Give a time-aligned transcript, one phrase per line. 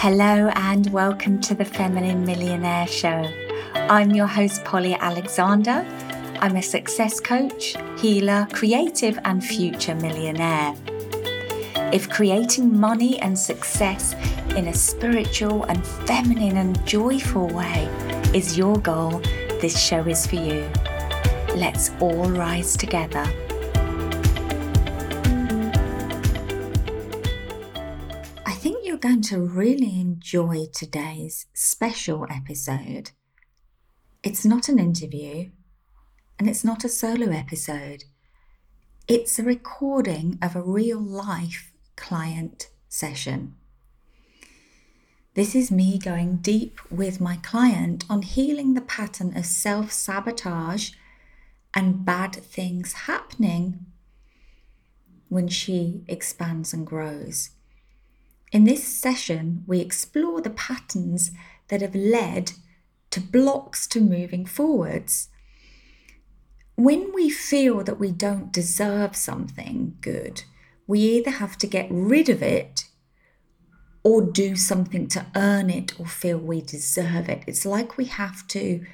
[0.00, 3.28] Hello, and welcome to the Feminine Millionaire Show.
[3.74, 5.84] I'm your host, Polly Alexander.
[6.38, 10.72] I'm a success coach, healer, creative, and future millionaire.
[11.92, 14.14] If creating money and success
[14.50, 17.88] in a spiritual and feminine and joyful way
[18.32, 19.18] is your goal,
[19.60, 20.70] this show is for you.
[21.56, 23.28] Let's all rise together.
[29.00, 33.12] Going to really enjoy today's special episode.
[34.24, 35.50] It's not an interview
[36.38, 38.04] and it's not a solo episode.
[39.06, 43.54] It's a recording of a real life client session.
[45.34, 50.90] This is me going deep with my client on healing the pattern of self sabotage
[51.72, 53.86] and bad things happening
[55.28, 57.50] when she expands and grows.
[58.50, 61.32] In this session, we explore the patterns
[61.68, 62.52] that have led
[63.10, 65.28] to blocks to moving forwards.
[66.76, 70.44] When we feel that we don't deserve something good,
[70.86, 72.84] we either have to get rid of it
[74.02, 77.42] or do something to earn it or feel we deserve it.
[77.46, 78.86] It's like we have to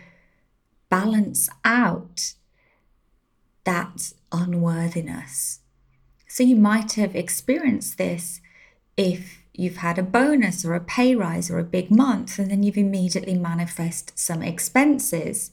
[0.88, 2.34] balance out
[3.64, 5.60] that unworthiness.
[6.26, 8.40] So you might have experienced this
[8.96, 12.62] if you've had a bonus or a pay rise or a big month and then
[12.62, 15.52] you've immediately manifest some expenses.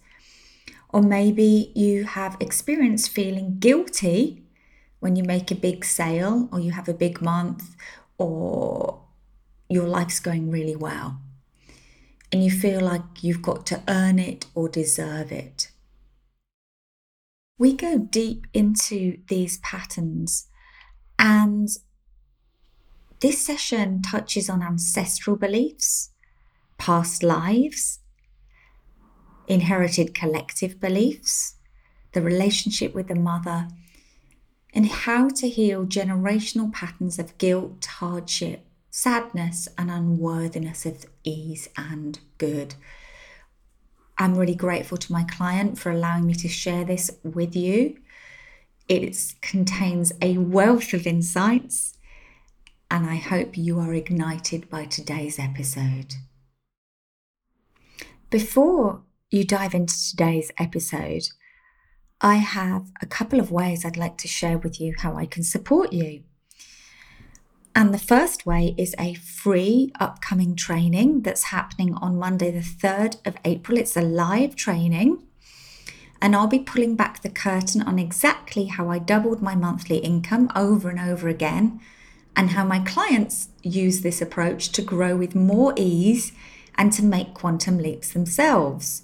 [0.90, 4.44] Or maybe you have experienced feeling guilty
[5.00, 7.76] when you make a big sale or you have a big month
[8.18, 9.02] or
[9.70, 11.22] your life's going really well
[12.32, 15.72] and you feel like you've got to earn it or deserve it.
[17.58, 20.48] We go deep into these patterns,
[21.20, 21.68] and
[23.22, 26.10] this session touches on ancestral beliefs,
[26.78, 28.00] past lives,
[29.48, 31.56] inherited collective beliefs,
[32.14, 33.68] the relationship with the mother,
[34.74, 42.20] and how to heal generational patterns of guilt, hardship, sadness, and unworthiness of ease and
[42.38, 42.76] good.
[44.18, 47.98] I'm really grateful to my client for allowing me to share this with you.
[48.88, 51.98] It contains a wealth of insights,
[52.92, 56.16] and I hope you are ignited by today's episode.
[58.30, 61.24] Before you dive into today's episode,
[62.20, 65.44] I have a couple of ways I'd like to share with you how I can
[65.44, 66.24] support you.
[67.74, 73.26] And the first way is a free upcoming training that's happening on Monday, the 3rd
[73.26, 73.78] of April.
[73.78, 75.24] It's a live training.
[76.22, 80.52] And I'll be pulling back the curtain on exactly how I doubled my monthly income
[80.58, 81.80] over and over again,
[82.36, 86.32] and how my clients use this approach to grow with more ease
[86.76, 89.04] and to make quantum leaps themselves.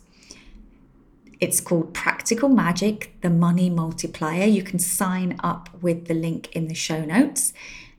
[1.40, 4.46] It's called Practical Magic, the Money Multiplier.
[4.46, 7.54] You can sign up with the link in the show notes.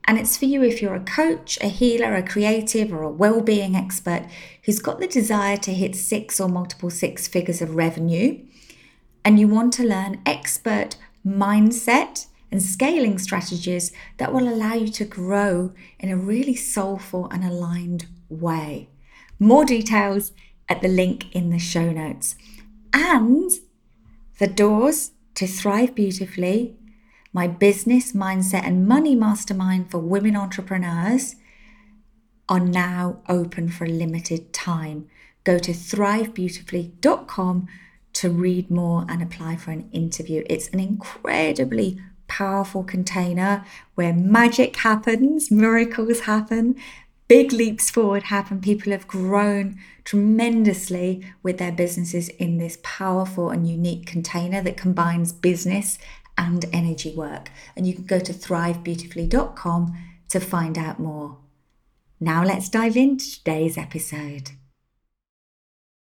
[0.06, 3.76] And it's for you if you're a coach, a healer, a creative, or a well-being
[3.76, 4.26] expert
[4.64, 8.42] who's got the desire to hit six or multiple six figures of revenue,
[9.22, 10.96] and you want to learn expert
[11.26, 17.44] mindset and scaling strategies that will allow you to grow in a really soulful and
[17.44, 18.88] aligned way.
[19.38, 20.32] More details
[20.68, 22.36] at the link in the show notes.
[22.92, 23.50] And
[24.38, 26.78] the doors to Thrive Beautifully
[27.32, 31.36] my business, mindset, and money mastermind for women entrepreneurs
[32.48, 35.06] are now open for a limited time.
[35.44, 37.68] Go to thrivebeautifully.com
[38.14, 40.42] to read more and apply for an interview.
[40.48, 46.76] It's an incredibly powerful container where magic happens, miracles happen,
[47.26, 48.60] big leaps forward happen.
[48.60, 55.32] People have grown tremendously with their businesses in this powerful and unique container that combines
[55.32, 55.98] business
[56.38, 57.50] and energy work.
[57.76, 59.98] And you can go to thrivebeautifully.com
[60.30, 61.38] to find out more.
[62.20, 64.50] Now let's dive into today's episode.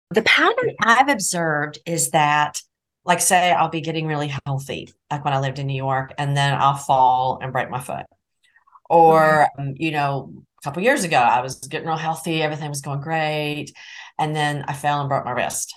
[0.10, 2.62] The pattern I've observed is that,
[3.06, 6.36] like, say, I'll be getting really healthy, like when I lived in New York, and
[6.36, 8.06] then I'll fall and break my foot.
[8.90, 12.82] Or, um, you know, a couple years ago, I was getting real healthy, everything was
[12.82, 13.74] going great.
[14.20, 15.74] And then I fell and broke my wrist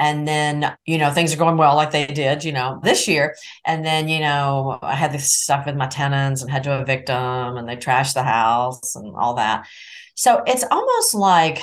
[0.00, 3.36] and then you know things are going well like they did you know this year
[3.66, 7.06] and then you know i had this stuff with my tenants and had to evict
[7.06, 9.68] them and they trashed the house and all that
[10.16, 11.62] so it's almost like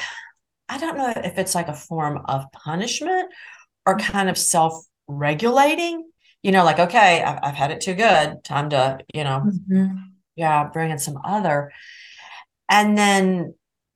[0.70, 3.30] i don't know if it's like a form of punishment
[3.88, 6.08] or kind of self-regulating
[6.44, 9.96] you know like okay i've, I've had it too good time to you know mm-hmm.
[10.36, 11.72] yeah bring in some other
[12.70, 13.54] and then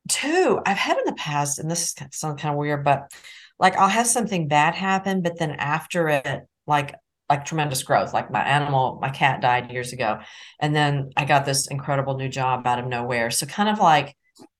[0.09, 3.11] two, I've had in the past, and this is sound kind of weird, but
[3.59, 6.95] like I'll have something bad happen, but then after it, like
[7.29, 8.13] like tremendous growth.
[8.13, 10.19] Like my animal, my cat died years ago,
[10.59, 13.31] and then I got this incredible new job out of nowhere.
[13.31, 14.15] So kind of like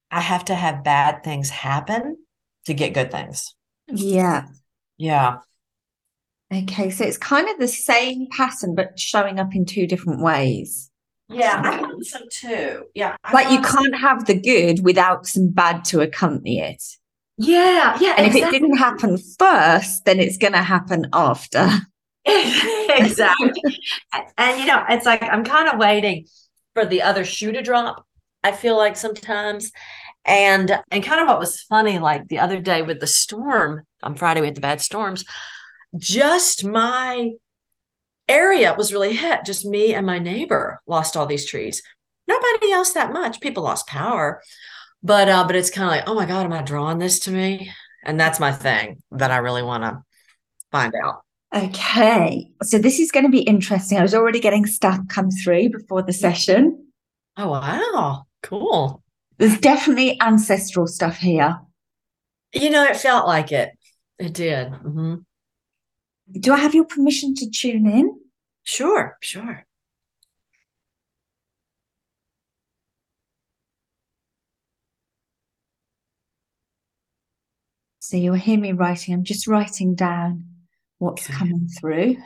[0.10, 2.18] I have to have bad things happen
[2.66, 3.56] to get good things.
[3.88, 4.48] Yeah.
[5.02, 5.38] Yeah.
[6.54, 10.92] Okay, so it's kind of the same pattern, but showing up in two different ways.
[11.28, 12.84] Yeah, I think so too.
[12.94, 13.16] Yeah.
[13.34, 16.84] Like you can't have the good without some bad to accompany it.
[17.38, 18.14] Yeah, yeah.
[18.18, 18.42] And exactly.
[18.42, 21.68] if it didn't happen first, then it's going to happen after.
[22.26, 23.64] exactly.
[24.38, 26.28] and you know, it's like I'm kind of waiting
[26.76, 28.06] for the other shoe to drop.
[28.44, 29.72] I feel like sometimes.
[30.26, 34.16] And and kind of what was funny, like the other day with the storm on
[34.16, 35.26] Friday, we had the bad storms.
[35.98, 37.32] Just my
[38.28, 39.46] area was really hit.
[39.46, 41.84] Just me and my neighbor lost all these trees.
[42.28, 43.42] Nobody else that much.
[43.42, 44.42] People lost power.
[45.04, 47.32] But uh, but it's kind of like, oh my God, am I drawing this to
[47.32, 47.72] me?
[48.04, 50.04] And that's my thing that I really want to
[50.72, 51.24] find out.
[51.54, 52.50] Okay.
[52.64, 53.98] So this is going to be interesting.
[53.98, 56.88] I was already getting stuff come through before the session.
[57.38, 58.24] Oh, wow.
[58.42, 59.04] Cool.
[59.38, 61.60] There's definitely ancestral stuff here.
[62.54, 63.72] You know, it felt like it.
[64.22, 64.68] It did.
[64.68, 65.16] Mm-hmm.
[66.40, 68.20] Do I have your permission to tune in?
[68.62, 69.66] Sure, sure.
[77.98, 79.16] So you'll hear me writing.
[79.16, 80.46] I'm just writing down
[81.00, 81.40] what's okay.
[81.40, 82.18] coming through.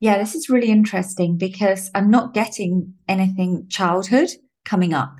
[0.00, 4.30] Yeah, this is really interesting because I'm not getting anything childhood
[4.64, 5.16] coming up.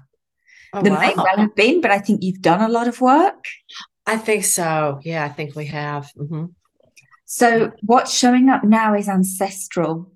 [0.73, 1.01] Oh, there wow.
[1.01, 3.45] may well have been, but I think you've done a lot of work.
[4.07, 5.01] I think so.
[5.03, 6.11] Yeah, I think we have.
[6.17, 6.47] Mm-hmm.
[7.25, 10.13] So, what's showing up now is ancestral.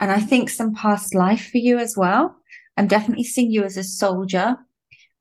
[0.00, 2.36] And I think some past life for you as well.
[2.76, 4.56] I'm definitely seeing you as a soldier.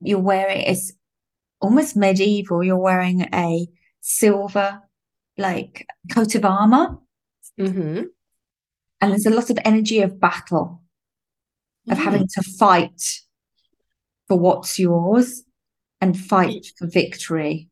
[0.02, 0.94] You're wearing it's
[1.62, 2.64] almost medieval.
[2.64, 3.68] You're wearing a
[4.02, 4.82] silver,
[5.38, 6.98] like coat of armor.
[7.60, 8.04] Mm-hmm.
[9.06, 10.82] And there's a lot of energy of battle,
[11.88, 12.04] of mm.
[12.04, 13.00] having to fight
[14.28, 15.44] for what's yours
[16.02, 17.70] and fight for victory.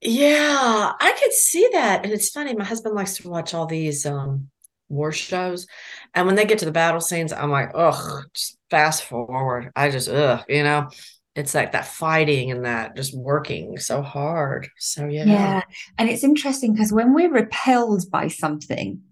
[0.00, 2.04] Yeah, I could see that.
[2.04, 4.50] And it's funny, my husband likes to watch all these um
[4.88, 5.66] war shows.
[6.14, 9.72] And when they get to the battle scenes, I'm like, ugh, just fast forward.
[9.74, 10.90] I just ugh, you know.
[11.34, 14.68] It's like that fighting and that just working so hard.
[14.78, 15.24] So yeah.
[15.24, 15.62] Yeah.
[15.98, 19.02] And it's interesting because when we're repelled by something,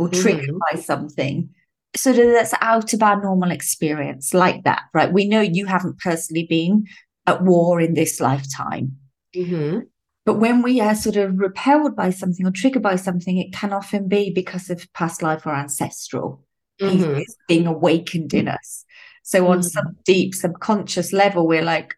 [0.00, 0.58] or triggered mm.
[0.70, 1.50] by something
[1.94, 5.98] sort of that's out of our normal experience like that right we know you haven't
[5.98, 6.84] personally been
[7.26, 8.96] at war in this lifetime
[9.36, 9.80] mm-hmm.
[10.24, 13.72] but when we are sort of repelled by something or triggered by something it can
[13.72, 16.42] often be because of past life or ancestral
[16.80, 17.20] mm-hmm.
[17.46, 18.84] being awakened in us
[19.22, 19.68] so on mm-hmm.
[19.68, 21.94] some deep subconscious level we're like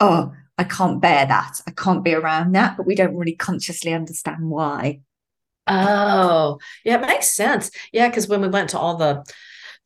[0.00, 3.92] oh i can't bear that i can't be around that but we don't really consciously
[3.92, 4.98] understand why
[5.66, 7.70] Oh, yeah, it makes sense.
[7.92, 9.24] Yeah, because when we went to all the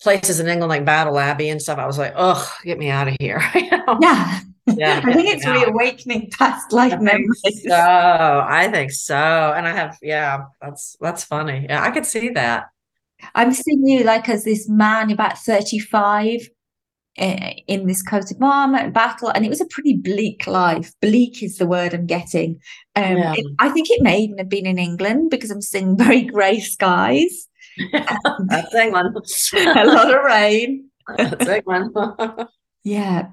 [0.02, 3.08] places in England, like Battle Abbey and stuff, I was like, oh, get me out
[3.08, 3.42] of here.
[3.54, 3.98] you know?
[4.00, 4.40] Yeah.
[4.66, 5.66] Yeah, I think it's out.
[5.66, 7.64] reawakening past life I memories.
[7.66, 11.66] So I think so, and I have, yeah, that's that's funny.
[11.68, 12.68] Yeah, I could see that.
[13.34, 16.46] I'm seeing you like as this man about 35 Eh,
[17.16, 20.92] in this coat of armor and battle, and it was a pretty bleak life.
[21.00, 22.60] Bleak is the word I'm getting.
[22.96, 23.34] Um, yeah.
[23.36, 26.60] it, I think it may even have been in England because I'm seeing very grey
[26.60, 27.48] skies.
[27.92, 29.14] That's a one.
[29.54, 30.88] a lot of rain.
[31.16, 31.92] That's one.
[32.84, 33.28] yeah.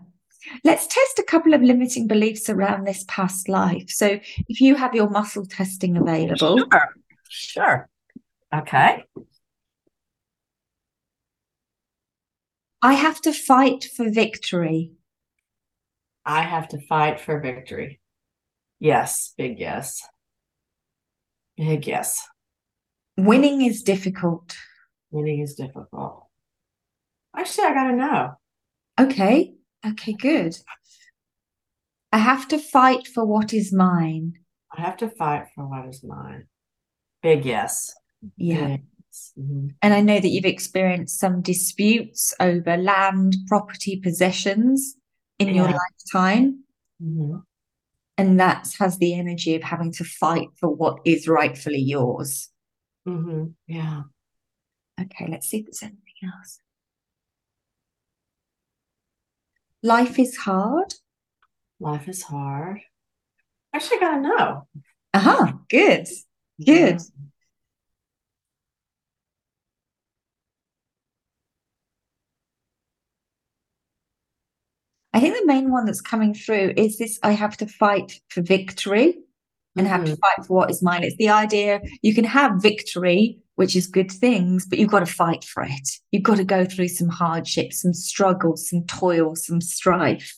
[0.64, 3.90] Let's test a couple of limiting beliefs around this past life.
[3.90, 6.96] So, if you have your muscle testing available, sure.
[7.30, 7.90] Sure.
[8.56, 9.04] Okay.
[12.82, 14.92] I have to fight for victory.
[16.26, 18.00] I have to fight for victory.
[18.80, 20.06] Yes, big yes.
[21.56, 22.22] Big yes.
[23.18, 24.56] Winning is difficult.
[25.10, 26.28] Winning is difficult.
[27.36, 28.32] Actually, I got to know.
[29.00, 29.54] Okay.
[29.86, 30.58] Okay, good.
[32.12, 34.34] I have to fight for what is mine.
[34.76, 36.48] I have to fight for what is mine.
[37.24, 37.94] Big yes.
[38.36, 38.78] Yeah.
[39.38, 39.68] Mm-hmm.
[39.82, 44.96] And I know that you've experienced some disputes over land, property, possessions
[45.40, 45.54] in yeah.
[45.54, 46.64] your lifetime.
[47.02, 47.38] Mm-hmm.
[48.18, 52.50] And that has the energy of having to fight for what is rightfully yours.
[53.08, 53.46] Mm-hmm.
[53.68, 54.04] Yeah.
[55.00, 56.60] Okay, let's see if there's anything else.
[59.84, 60.96] Life is hard.
[61.80, 62.80] Life is hard.
[63.74, 64.68] Actually, I gotta know.
[65.14, 65.54] Uh-huh.
[65.70, 66.08] Good.
[66.64, 67.00] Good.
[75.18, 78.42] I think the main one that's coming through is this I have to fight for
[78.44, 79.18] victory
[79.76, 80.20] and have to Mhm.
[80.20, 81.04] fight for what is mine.
[81.04, 85.06] It's the idea you can have victory, which is good things, but you've got to
[85.08, 85.90] fight for it.
[86.12, 90.36] You've got to go through some hardships, some struggles, some toil, some strife.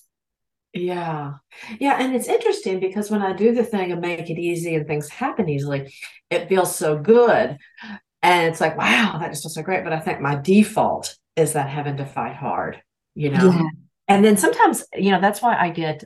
[0.73, 1.33] Yeah.
[1.79, 1.97] Yeah.
[2.01, 5.09] And it's interesting because when I do the thing and make it easy and things
[5.09, 5.93] happen easily,
[6.29, 7.57] it feels so good.
[8.21, 9.83] And it's like, wow, that just feels so great.
[9.83, 12.81] But I think my default is that having to fight hard,
[13.15, 13.51] you know?
[13.51, 13.69] Yeah.
[14.09, 16.03] And then sometimes, you know, that's why I get,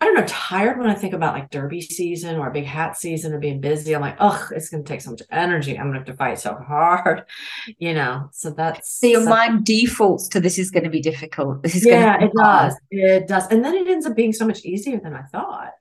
[0.00, 2.96] I don't know, tired when I think about like derby season or a big hat
[2.96, 3.94] season or being busy.
[3.94, 5.76] I'm like, oh, it's going to take so much energy.
[5.76, 7.24] I'm going to have to fight so hard,
[7.78, 8.28] you know?
[8.32, 9.00] So that's.
[9.00, 11.62] So your some- mind defaults to this is going to be difficult.
[11.64, 12.70] This is yeah, going to it hard.
[12.70, 12.80] does.
[12.90, 13.46] It does.
[13.48, 15.72] And then it ends up being so much easier than I thought.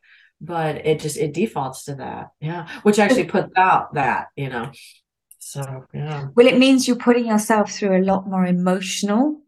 [0.41, 2.31] But it just it defaults to that.
[2.41, 2.67] Yeah.
[2.81, 4.71] Which actually puts out that, you know.
[5.37, 6.29] So yeah.
[6.35, 9.42] Well, it means you're putting yourself through a lot more emotional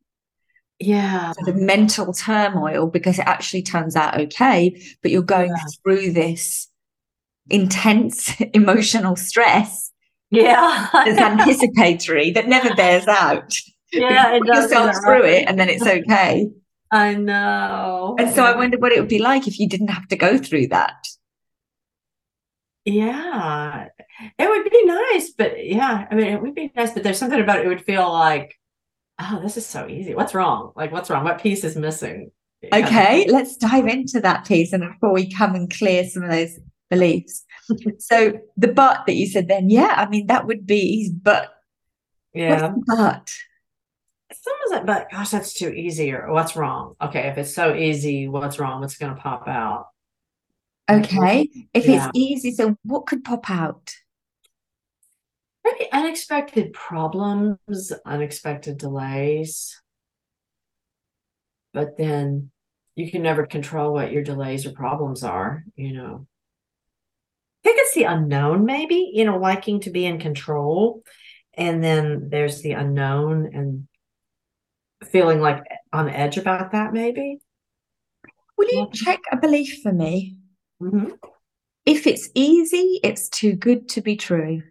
[0.79, 1.31] Yeah.
[1.33, 5.63] sort of mental turmoil because it actually turns out okay, but you're going Yeah.
[5.83, 6.67] through this
[7.49, 9.91] intense emotional stress
[10.31, 10.89] Yeah.
[11.05, 13.55] it's anticipatory that never bears out.
[13.93, 14.63] yeah, you put does.
[14.65, 15.25] yourself through right?
[15.43, 16.49] it and then it's okay.
[16.91, 18.15] I know.
[18.19, 20.37] And so I wonder what it would be like if you didn't have to go
[20.37, 21.07] through that.
[22.85, 23.87] Yeah.
[24.37, 27.39] It would be nice, but yeah, I mean it would be nice, but there's something
[27.41, 28.55] about it, it would feel like,
[29.19, 30.15] oh, this is so easy.
[30.15, 30.71] What's wrong?
[30.75, 31.23] Like what's wrong?
[31.23, 32.31] What piece is missing?
[32.73, 36.57] Okay, let's dive into that piece and before we come and clear some of those
[36.89, 37.43] beliefs.
[37.97, 41.51] So the but that you said then, yeah, I mean that would be his but.
[42.31, 42.73] Yeah.
[42.85, 43.31] But?
[44.31, 46.95] Someone's like, but gosh, that's too easy, or what's wrong?
[47.01, 48.81] Okay, if it's so easy, what's wrong?
[48.81, 49.87] What's going to pop out?
[50.89, 52.05] Okay, if Yeah.
[52.07, 53.95] it's easy, so what could pop out?
[55.65, 59.81] Maybe unexpected problems, unexpected delays.
[61.73, 62.51] But then
[62.93, 66.27] you can never control what your delays or problems are, you know.
[67.63, 71.01] I think it's the unknown, maybe, you know, liking to be in control.
[71.55, 73.87] And then there's the unknown and
[75.09, 77.39] feeling like on edge about that, maybe.
[78.55, 80.37] Will you check a belief for me?
[80.79, 81.17] Mhm.
[81.85, 84.61] If it's easy, it's too good to be true.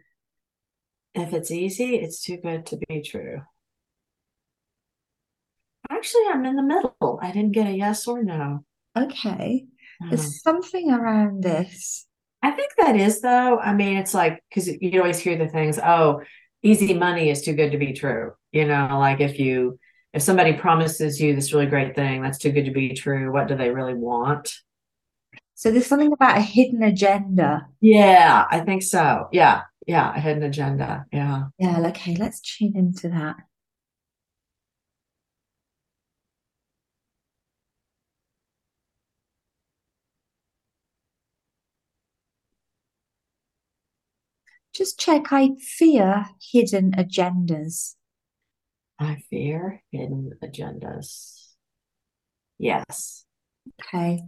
[1.14, 3.42] If it's easy, it's too good to be true.
[5.90, 7.18] Actually, I'm in the middle.
[7.22, 8.64] I didn't get a yes or no.
[8.96, 9.66] Okay,
[10.02, 12.06] Um, there's something around this.
[12.42, 13.58] I think that is though.
[13.58, 16.22] I mean, it's like because you always hear the things, oh,
[16.62, 18.32] easy money is too good to be true.
[18.52, 19.78] You know, like if you
[20.12, 23.32] if somebody promises you this really great thing, that's too good to be true.
[23.32, 24.52] What do they really want?
[25.54, 27.66] So there's something about a hidden agenda.
[27.80, 29.28] Yeah, I think so.
[29.32, 31.04] Yeah, yeah, a hidden agenda.
[31.12, 31.44] Yeah.
[31.58, 33.36] Yeah, okay, let's tune into that.
[44.74, 45.32] Just check.
[45.32, 47.94] I fear hidden agendas.
[48.98, 51.54] I fear hidden agendas.
[52.58, 53.24] Yes.
[53.80, 54.22] Okay.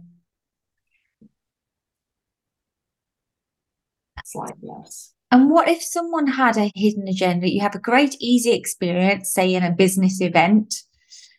[4.17, 5.13] It's like yes.
[5.31, 7.49] And what if someone had a hidden agenda?
[7.49, 10.73] You have a great, easy experience, say in a business event,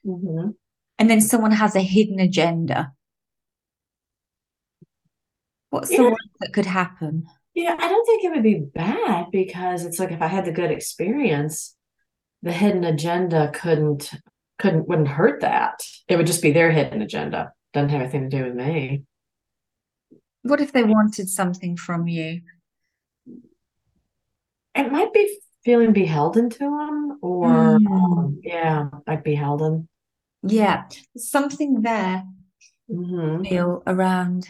[0.04, 0.50] hmm
[0.99, 2.92] and then someone has a hidden agenda.
[5.71, 7.26] What's the worst that could happen?
[7.54, 10.52] Yeah, I don't think it would be bad because it's like if I had the
[10.52, 11.76] good experience,
[12.42, 14.11] the hidden agenda couldn't
[14.59, 15.80] couldn't wouldn't hurt that.
[16.09, 17.52] It would just be their hidden agenda.
[17.73, 19.04] Doesn't have anything to do with me.
[20.42, 22.40] What if they wanted something from you?
[24.78, 27.87] It might be feeling beholden to them or Mm.
[27.87, 29.88] um, yeah, like beholden.
[30.42, 30.85] Yeah,
[31.16, 32.23] something there
[32.88, 34.49] hmm feel around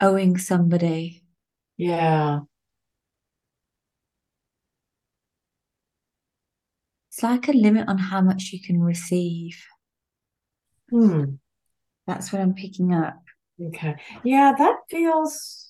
[0.00, 1.22] owing somebody.
[1.76, 2.40] Yeah.
[7.10, 9.62] It's like a limit on how much you can receive.
[10.90, 11.36] Hmm.
[12.06, 13.20] That's what I'm picking up.
[13.60, 13.96] Okay.
[14.24, 15.67] Yeah, that feels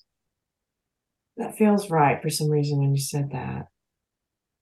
[1.38, 3.66] that feels right for some reason when you said that.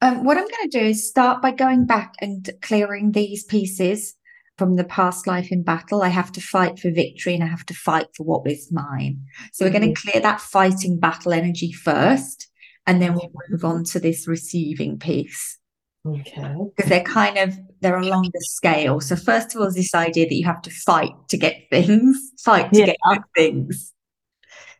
[0.02, 4.14] Um, what I'm going to do is start by going back and clearing these pieces
[4.58, 6.02] from the past life in battle.
[6.02, 9.22] I have to fight for victory and I have to fight for what is mine.
[9.52, 12.48] So we're going to clear that fighting battle energy first,
[12.86, 15.58] and then we'll move on to this receiving piece.
[16.06, 16.54] Okay.
[16.76, 19.00] Because they're kind of they're along the scale.
[19.00, 22.18] So first of all, is this idea that you have to fight to get things,
[22.38, 22.86] fight to Yeah.
[22.86, 23.92] get things.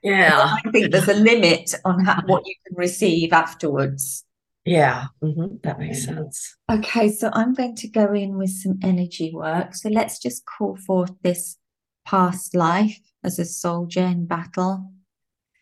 [0.07, 0.57] Yeah.
[0.65, 4.25] I think there's a limit on how, what you can receive afterwards.
[4.65, 5.07] Yeah.
[5.21, 6.57] hmm That makes sense.
[6.71, 9.75] Okay, so I'm going to go in with some energy work.
[9.75, 11.57] So let's just call forth this
[12.05, 14.93] past life as a soldier in battle.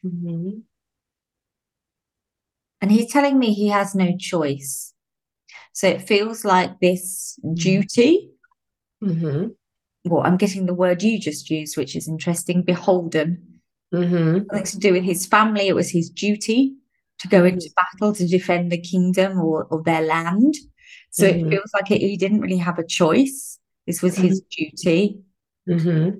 [0.02, 0.50] hmm
[2.82, 4.92] And he's telling me he has no choice.
[5.72, 8.30] So it feels like this duty.
[9.02, 9.48] Mm-hmm.
[10.04, 13.53] Well, I'm getting the word you just used, which is interesting beholden.
[13.94, 15.68] Hmm Something to do with his family.
[15.68, 16.74] It was his duty
[17.18, 20.54] to go into battle to defend the kingdom or, or their land.
[21.10, 21.50] So it Mhm.
[21.50, 23.58] feels like it, he didn't really have a choice.
[23.86, 25.20] This was his duty.
[25.66, 26.10] hmm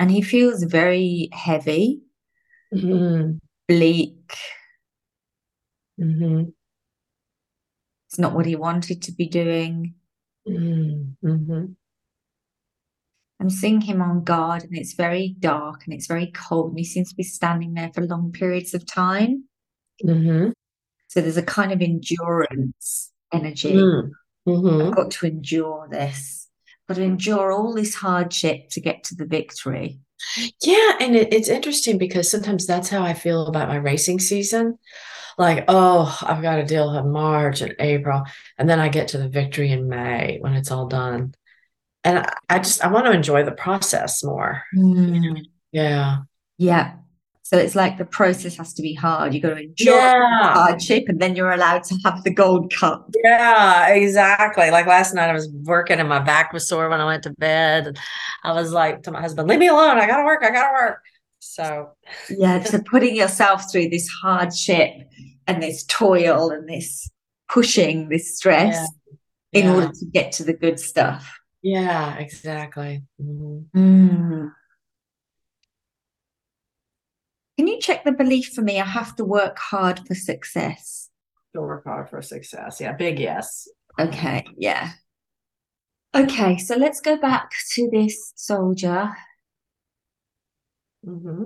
[0.00, 2.02] And he feels very heavy,
[2.72, 3.38] hmm
[3.68, 4.34] bleak.
[8.08, 9.94] It's not what he wanted to be doing.
[10.46, 11.64] hmm
[13.40, 16.84] I'm seeing him on guard, and it's very dark and it's very cold, and he
[16.84, 19.44] seems to be standing there for long periods of time.
[20.02, 20.50] hmm
[21.08, 23.74] So there's a kind of endurance energy.
[24.46, 26.48] hmm I've got to endure this.
[26.88, 30.00] Got to endure all this hardship to get to the victory.
[30.62, 34.78] Yeah, and it, it's interesting because sometimes that's how I feel about my racing season.
[35.38, 38.24] Like, oh, I've got to deal with March and April,
[38.58, 41.34] and then I get to the victory in May when it's all done.
[42.04, 44.62] And I, I just I want to enjoy the process more.
[44.76, 45.40] Mm.
[45.72, 46.18] Yeah.
[46.58, 46.94] Yeah.
[47.42, 49.32] So it's like the process has to be hard.
[49.32, 50.52] You've got to enjoy Yeah.
[50.52, 53.10] hardship, and then you're allowed to have the gold cup.
[53.24, 54.70] Yeah, exactly.
[54.70, 57.30] Like last night, I was working and my back was sore when I went to
[57.38, 57.86] bed.
[57.86, 57.98] And
[58.44, 59.96] I was like to my husband, leave me alone.
[59.96, 60.42] I gotta work.
[60.44, 61.02] I gotta work.
[61.40, 61.92] So,
[62.28, 64.90] Yeah, so putting yourself through this hardship
[65.46, 67.08] and this toil and this
[67.48, 68.76] pushing, this stress
[69.52, 69.60] Yeah.
[69.62, 69.74] in yeah.
[69.74, 71.37] order to get to the good stuff.
[71.62, 73.04] Yeah, exactly.
[73.20, 73.66] Mhm.
[73.74, 74.52] Mm.
[77.56, 78.80] Can you check the belief for me?
[78.80, 81.10] I have to work hard for success.
[81.54, 82.80] To work hard for success.
[82.80, 83.66] Yeah, big yes.
[83.98, 84.92] Okay, yeah.
[86.14, 89.10] Okay, so let's go back to this soldier.
[91.04, 91.44] Mm-hmm.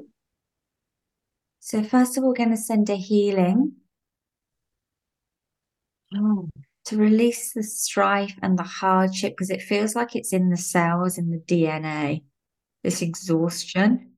[1.61, 3.77] So, first of all, we're going to send a healing
[6.14, 6.48] Oh,
[6.87, 11.18] to release the strife and the hardship because it feels like it's in the cells,
[11.18, 12.23] in the DNA,
[12.83, 14.12] this exhaustion.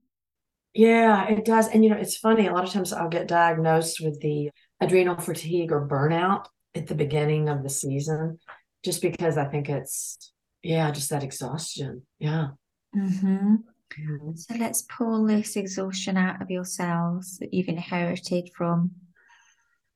[0.74, 1.68] yeah, it does.
[1.68, 2.46] And you know, it's funny.
[2.46, 4.50] A lot of times I'll get diagnosed with the
[4.80, 8.38] adrenal fatigue or burnout at the beginning of the season,
[8.84, 12.02] just because I think it's, yeah, just that exhaustion.
[12.18, 12.48] Yeah.
[12.94, 13.56] hmm
[13.96, 14.36] Mhm.
[14.36, 18.90] So let's pull this exhaustion out of your cells that you've inherited from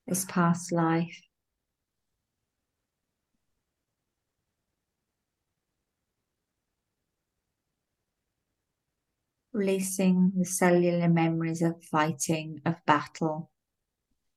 [0.06, 1.20] this past life.
[9.62, 13.50] Releasing the cellular memories of fighting, of battle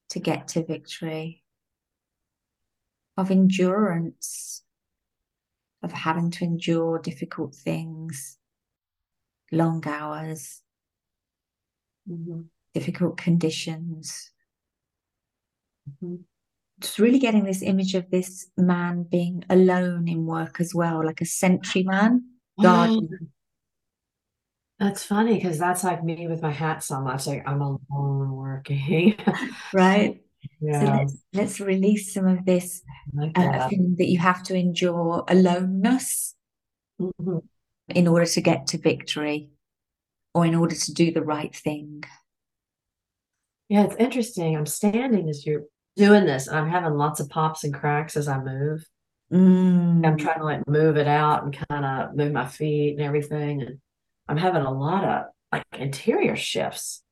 [0.09, 1.43] to get to victory,
[3.17, 4.63] of endurance,
[5.83, 8.39] of having to endure difficult things,
[9.51, 10.63] long hours,
[12.07, 12.49] Mhm.
[12.73, 14.31] difficult conditions.
[16.01, 16.25] Mhm.
[16.81, 21.21] Just really getting this image of this man being alone in work as well, like
[21.21, 22.25] a sentry man.
[22.61, 23.31] guarding.
[24.81, 27.27] That's funny because that's like me with my hat so much.
[27.27, 29.15] Like I'm alone working.
[29.73, 30.17] right?
[30.53, 32.81] So Yeah, let's let's release some of this
[33.13, 33.69] like uh, that.
[33.97, 36.35] that you have to endure aloneness
[36.99, 37.41] Mhm.
[37.89, 39.49] in order to get to victory
[40.33, 42.03] or in order to do the right thing.
[43.69, 44.55] Yeah, it's interesting.
[44.57, 45.63] I'm standing as you're
[45.95, 48.85] doing this, and I'm having lots of pops and cracks as I move.
[49.31, 50.19] I'm Mm.
[50.19, 53.61] trying to like move it out and kind of move my feet and everything.
[53.61, 53.79] And
[54.31, 57.03] I'm having a lot of like interior shifts.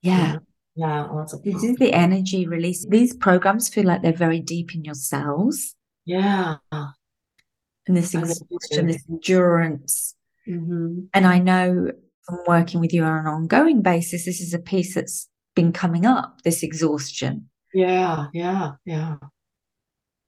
[0.00, 0.38] you Yeah, know?
[0.76, 2.86] Yeah, lots of this is the energy release.
[2.88, 6.56] These programs feel like they're very deep in your cells, Yeah.
[6.70, 10.14] and this exhaustion, this endurance.
[10.46, 11.90] hmm And I know
[12.24, 16.06] from working with you on an ongoing basis, this is a piece that's been coming
[16.06, 17.50] up, this exhaustion.
[17.74, 19.16] Yeah, yeah, yeah.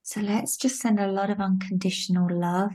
[0.02, 2.72] So let's just send a lot of unconditional love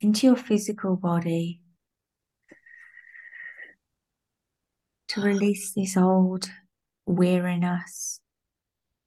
[0.00, 1.60] into your physical body
[5.18, 6.50] to release this old
[7.06, 8.20] weariness,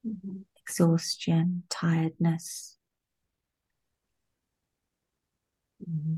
[0.06, 0.45] Mhm.
[0.58, 2.78] exhaustion, tiredness.
[5.88, 6.15] Mm-hmm.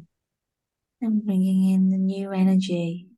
[1.01, 3.10] And bringing in the new energy.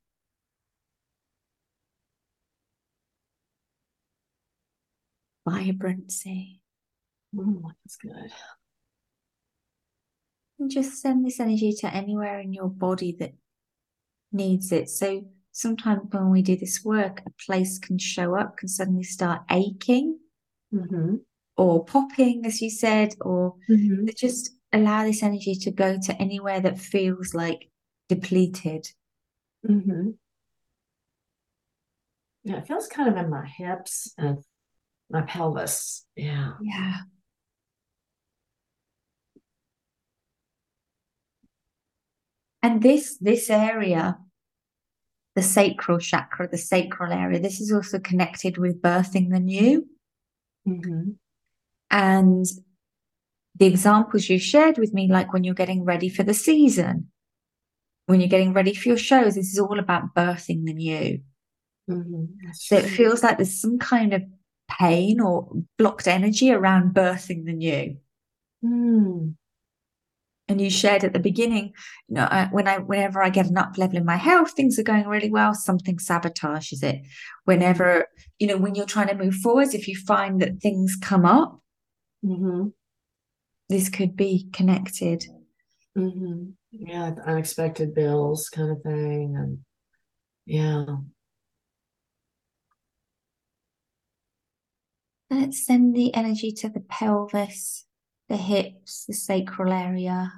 [5.47, 6.61] Vibrancy.
[7.33, 8.31] Mm, that's good.
[10.57, 13.35] And just send this energy to anywhere in your body that
[14.31, 14.89] needs it.
[14.89, 19.41] So sometimes when we do this work, a place can show up, can suddenly start
[19.49, 20.19] aching
[20.73, 21.15] mm-hmm.
[21.55, 24.05] or popping, as you said, or mm-hmm.
[24.17, 27.69] just allow this energy to go to anywhere that feels like
[28.09, 28.85] depleted.
[29.65, 30.09] Mm-hmm.
[32.43, 34.39] Yeah, it feels kind of in my hips and
[35.09, 36.05] my pelvis.
[36.17, 36.51] Yeah.
[36.61, 36.97] Yeah.
[42.61, 44.17] And this this area,
[45.35, 49.87] the sacral chakra, the sacral area, this is also connected with birthing the new.
[50.67, 51.11] Mm-hmm.
[51.91, 52.45] And
[53.55, 57.09] the examples you shared with me, like when you're getting ready for the season,
[58.05, 61.21] when you're getting ready for your shows, this is all about birthing the new.
[61.89, 62.25] Mm-hmm.
[62.53, 64.23] So it feels like there's some kind of
[64.69, 67.97] pain or blocked energy around birthing the new.
[68.63, 69.35] Mm
[70.47, 71.73] and you shared at the beginning
[72.07, 74.77] you know I, when i whenever i get an up level in my health things
[74.77, 77.01] are going really well something sabotages it
[77.45, 78.07] whenever
[78.39, 81.61] you know when you're trying to move forwards if you find that things come up
[82.23, 82.67] mm-hmm.
[83.69, 85.25] this could be connected
[85.97, 86.49] mm-hmm.
[86.71, 89.59] yeah unexpected bills kind of thing and
[90.45, 90.85] yeah
[95.31, 97.85] let's send the energy to the pelvis
[98.29, 100.31] the hips, the sacral area.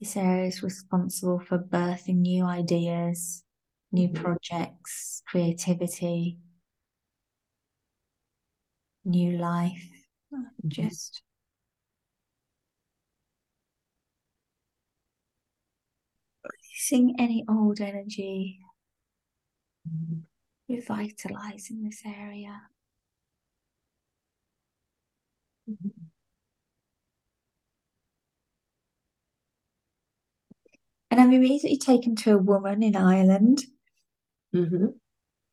[0.00, 3.42] This area is responsible for birthing new ideas,
[3.90, 4.22] new mm-hmm.
[4.22, 6.38] projects, creativity,
[9.04, 9.88] new life.
[10.32, 10.68] Mm-hmm.
[10.68, 11.22] Just
[16.44, 18.60] releasing any old energy,
[19.88, 20.20] mm-hmm.
[20.68, 22.60] revitalizing this area.
[31.10, 33.64] And I'm immediately taken to a woman in Ireland.
[34.54, 34.86] Mm-hmm.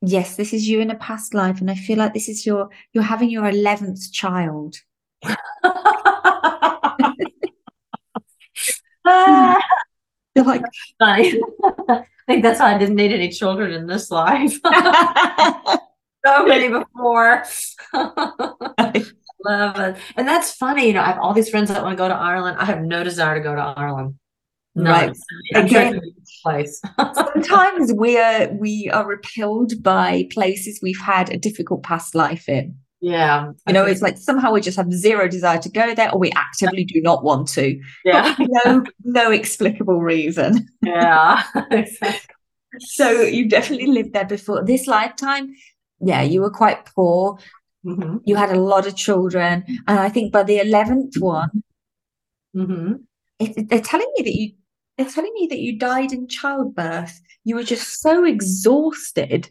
[0.01, 2.69] Yes, this is you in a past life, and I feel like this is your
[2.91, 4.77] you're having your eleventh child.
[10.35, 10.63] You're like
[11.01, 11.31] I
[12.27, 14.59] think that's why I didn't need any children in this life.
[16.25, 17.43] so many before.
[19.45, 19.97] Love it.
[20.15, 20.87] And that's funny.
[20.87, 22.57] You know, I have all these friends that want to go to Ireland.
[22.59, 24.15] I have no desire to go to Ireland.
[24.75, 25.15] Right.
[25.53, 26.01] Again,
[26.41, 26.81] place.
[27.13, 32.75] sometimes we are we are repelled by places we've had a difficult past life in.
[32.99, 33.51] Yeah.
[33.67, 36.31] You know, it's like somehow we just have zero desire to go there or we
[36.31, 37.79] actively do not want to.
[38.05, 38.35] Yeah.
[38.65, 40.67] no no explicable reason.
[40.81, 41.43] Yeah.
[42.79, 44.63] so you definitely lived there before.
[44.63, 45.53] This lifetime,
[45.99, 47.37] yeah, you were quite poor.
[47.85, 48.17] Mm-hmm.
[48.25, 51.63] You had a lot of children, and I think by the 11th one,
[52.55, 52.93] mm-hmm.
[53.39, 54.51] it, they're telling me that you
[54.97, 57.19] they're telling me that you died in childbirth.
[57.43, 59.49] You were just so exhausted,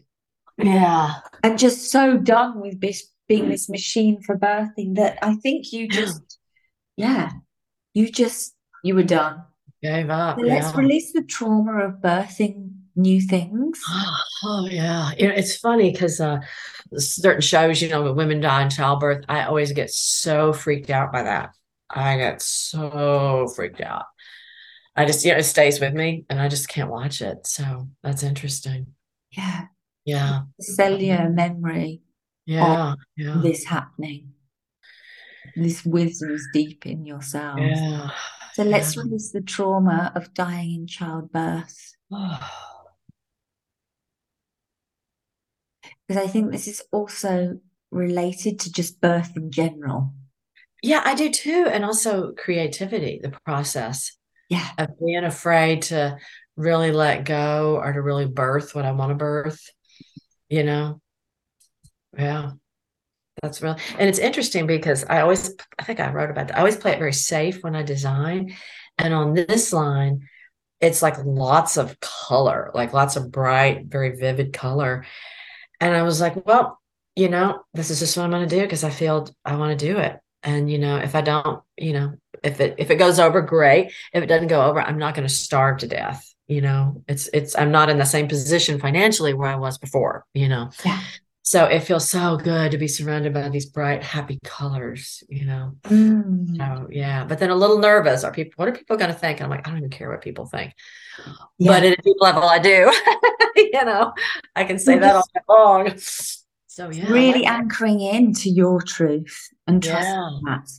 [0.57, 5.71] yeah, and just so done with this being this machine for birthing that I think
[5.71, 6.39] you just,
[6.97, 7.31] yeah,
[7.93, 9.43] you just you were done.
[9.81, 10.39] Gave up.
[10.39, 10.77] So let's yeah.
[10.77, 13.81] release the trauma of birthing new things.
[14.43, 16.39] Oh, yeah, you know, it's funny because uh,
[16.95, 21.11] certain shows, you know, when women die in childbirth, I always get so freaked out
[21.11, 21.55] by that.
[21.89, 24.05] I get so freaked out.
[24.95, 27.47] I just, you know, it stays with me and I just can't watch it.
[27.47, 28.87] So that's interesting.
[29.31, 29.65] Yeah.
[30.05, 30.41] Yeah.
[30.59, 32.01] Cellular memory.
[32.45, 32.95] Yeah.
[33.15, 33.39] yeah.
[33.41, 34.33] This happening.
[35.55, 37.59] This wisdom is deep in yourself.
[37.59, 38.09] Yeah.
[38.53, 39.03] So let's yeah.
[39.03, 41.95] release the trauma of dying in childbirth.
[46.07, 47.59] Because I think this is also
[47.91, 50.13] related to just birth in general.
[50.81, 51.67] Yeah, I do too.
[51.71, 54.11] And also creativity, the process.
[54.49, 54.67] Yeah.
[54.77, 56.17] Of being afraid to
[56.57, 59.61] really let go or to really birth what I want to birth,
[60.49, 61.01] you know?
[62.17, 62.51] Yeah.
[63.41, 63.77] That's real.
[63.97, 66.55] And it's interesting because I always, I think I wrote about that.
[66.57, 68.55] I always play it very safe when I design.
[68.97, 70.27] And on this line,
[70.79, 75.05] it's like lots of color, like lots of bright, very vivid color.
[75.83, 76.79] And I was like, well,
[77.15, 79.77] you know, this is just what I'm going to do because I feel I want
[79.77, 80.17] to do it.
[80.41, 83.91] And you know, if I don't, you know, if it if it goes over, great.
[84.13, 86.25] If it doesn't go over, I'm not going to starve to death.
[86.47, 90.25] You know, it's it's I'm not in the same position financially where I was before.
[90.33, 91.01] You know, yeah.
[91.45, 95.73] So it feels so good to be surrounded by these bright, happy colors, you know.
[95.83, 96.55] Mm.
[96.57, 98.23] So yeah, but then a little nervous.
[98.23, 98.53] Are people?
[98.55, 99.39] What are people going to think?
[99.39, 100.73] And I'm like, I don't even care what people think.
[101.59, 101.71] Yeah.
[101.71, 102.91] But at a deep level, I do.
[103.57, 104.13] you know,
[104.55, 105.93] I can say that all day long.
[105.97, 110.39] So yeah, really like anchoring into your truth and trusting Yeah.
[110.45, 110.69] that.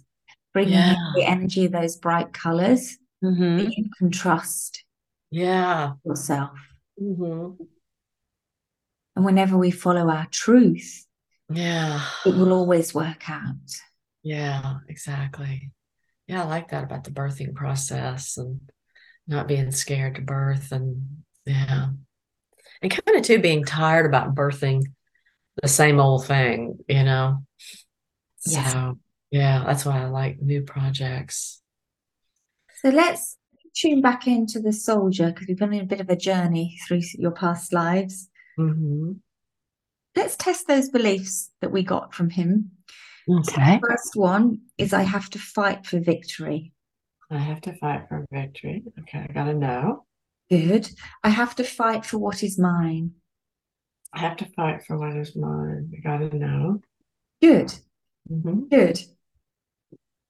[0.54, 0.92] Bringing Yeah.
[0.92, 3.58] in the energy of those bright colors Mhm.
[3.58, 4.82] that you can trust
[5.30, 5.92] Yeah.
[6.06, 6.52] yourself.
[7.00, 7.58] Mhm.
[9.16, 11.06] And whenever we follow our truth,
[11.48, 12.04] Yeah.
[12.26, 13.54] it will always work out.
[14.22, 15.70] Yeah, exactly.
[16.26, 18.60] Yeah, I like that about the birthing process and
[19.26, 21.88] not being scared to birth and yeah.
[22.82, 24.82] And kind of too being tired about birthing
[25.62, 27.44] the same old thing, you know.
[28.46, 28.72] Yes.
[28.72, 28.98] So
[29.30, 31.60] yeah, that's why I like new projects.
[32.82, 33.36] So let's
[33.74, 37.00] tune back into the soldier because we've been on a bit of a journey through
[37.14, 38.28] your past lives.
[38.56, 39.12] Hmm
[40.16, 42.70] Let's test those beliefs that we got from him.
[43.28, 43.80] Okay.
[43.86, 46.72] First one is I have to fight for victory.
[47.30, 48.84] I have to fight for victory.
[49.00, 50.04] Okay, I gotta know.
[50.50, 50.90] Good.
[51.24, 53.12] I have to fight for what is mine.
[54.12, 55.90] I have to fight for what is mine.
[55.96, 56.80] I gotta know.
[57.42, 57.74] Good.
[58.28, 59.00] hmm Good.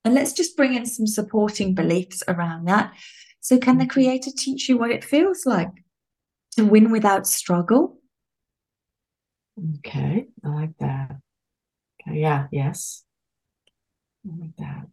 [0.05, 2.95] And let's just bring in some supporting beliefs around that.
[3.41, 3.91] So, can the Mhm.
[3.91, 5.85] creator teach you what it feels like
[6.53, 7.99] to win without struggle?
[9.57, 11.17] Okay, I like that.
[12.01, 13.05] Okay, yeah, yes.
[14.27, 14.87] I like that.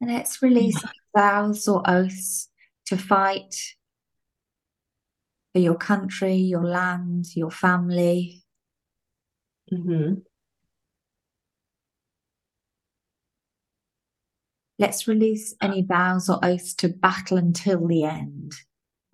[0.00, 0.82] And let's release
[1.16, 2.48] vows or oaths
[2.86, 3.54] to fight
[5.52, 8.42] for your country, your land, your family.
[9.70, 10.14] hmm
[14.78, 18.54] Let's release any vows or oaths to battle until the end.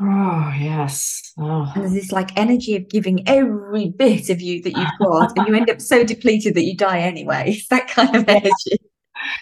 [0.03, 1.33] Oh, yes.
[1.39, 5.37] Oh, And there's this like energy of giving every bit of you that you've got,
[5.37, 7.45] and you end up so depleted that you die anyway.
[7.57, 8.79] It's that kind of energy.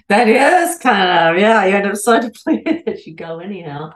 [0.09, 3.93] that is kind of, yeah, you end up so depleted that you go anyhow.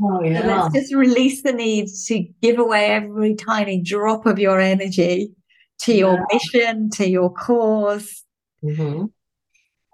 [0.00, 0.46] Oh, So yeah.
[0.46, 5.32] let's just release the need to give away every tiny drop of your energy
[5.80, 6.24] to your Yeah.
[6.32, 8.24] mission, to your cause,
[8.62, 9.06] hmm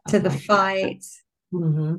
[0.09, 1.05] to the fight,
[1.51, 1.95] hmm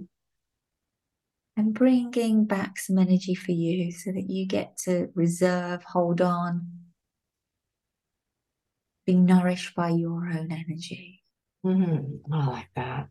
[1.57, 6.67] and bringing back some energy for you so that you get to reserve, hold on,
[9.05, 11.23] be nourished by your own energy.
[11.63, 11.97] hmm
[12.31, 13.07] I like that.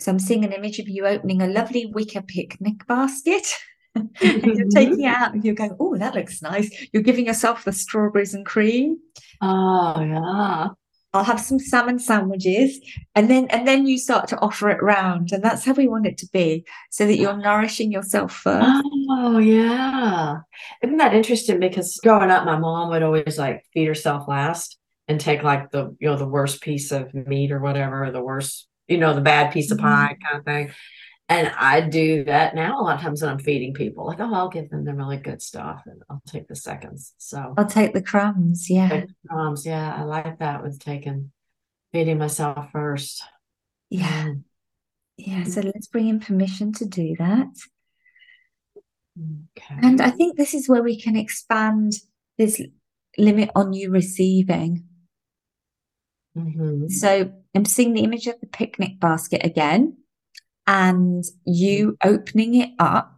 [0.00, 3.46] So I'm seeing an image of you opening a lovely wicker picnic basket.
[3.94, 6.70] and you're taking it out and you're going, oh, that looks nice.
[6.92, 8.98] You're giving yourself the strawberries and cream.
[9.40, 10.68] Oh, yeah.
[11.14, 12.78] I'll have some salmon sandwiches.
[13.14, 15.32] And then and then you start to offer it round.
[15.32, 16.64] And that's how we want it to be.
[16.90, 18.84] So that you're nourishing yourself first.
[19.10, 20.36] Oh, yeah.
[20.82, 21.60] Isn't that interesting?
[21.60, 25.96] Because growing up, my mom would always like feed herself last and take like the,
[25.98, 29.22] you know, the worst piece of meat or whatever, or the worst, you know, the
[29.22, 29.82] bad piece of Mhm.
[29.82, 30.70] pie kind of thing.
[31.30, 34.06] And I do that now a lot of times when I'm feeding people.
[34.06, 37.12] Like, oh, I'll give them the really good stuff and I'll take the seconds.
[37.18, 38.70] So, I'll take the crumbs.
[38.70, 39.04] Yeah.
[39.28, 41.30] crumbs, yeah, I like that with taking
[41.92, 43.22] feeding myself first.
[43.90, 44.24] Yeah.
[44.24, 44.42] Mm,
[45.18, 45.44] Yeah.
[45.44, 47.48] So let's bring in permission to do that.
[49.18, 49.80] Okay.
[49.82, 51.92] And I think this is where we can expand
[52.38, 52.60] this
[53.18, 54.84] limit on you receiving.
[56.36, 56.90] Mhm.
[56.90, 59.96] So I'm seeing the image of the picnic basket again
[60.68, 63.14] and you opening it up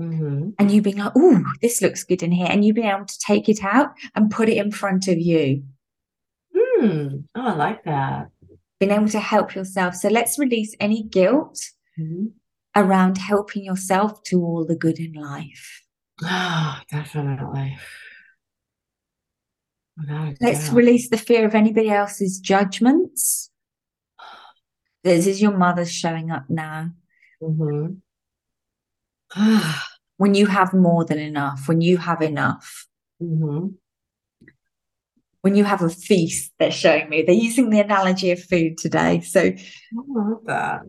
[0.00, 0.54] Mhm.
[0.58, 2.46] and you being like, oh, this looks good in here.
[2.48, 5.64] And you being able to take it out and put it in front of you,
[6.54, 7.18] Hmm.
[7.34, 8.30] Oh, I like that.
[8.80, 9.94] being able to help yourself.
[9.94, 11.60] So let's release any guilt
[11.98, 12.32] Mhm.
[12.74, 15.84] around helping yourself to all the good in life.
[16.24, 17.78] Ah, definitely.
[19.96, 20.74] Without Let's doubt.
[20.76, 23.50] release the fear of anybody else's judgments.
[25.04, 26.90] This is your mother showing up now.
[27.42, 28.00] Mhm.
[29.34, 29.88] Ah,
[30.18, 32.86] When you have more than enough, when you have enough,
[33.20, 33.74] mhm.
[35.40, 37.22] when you have a feast, they're showing me.
[37.22, 39.20] They're using the analogy of food today.
[39.22, 39.56] So I
[40.06, 40.82] love that.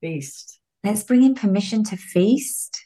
[0.00, 0.58] Feast.
[0.82, 2.82] let's bring in permission to feast,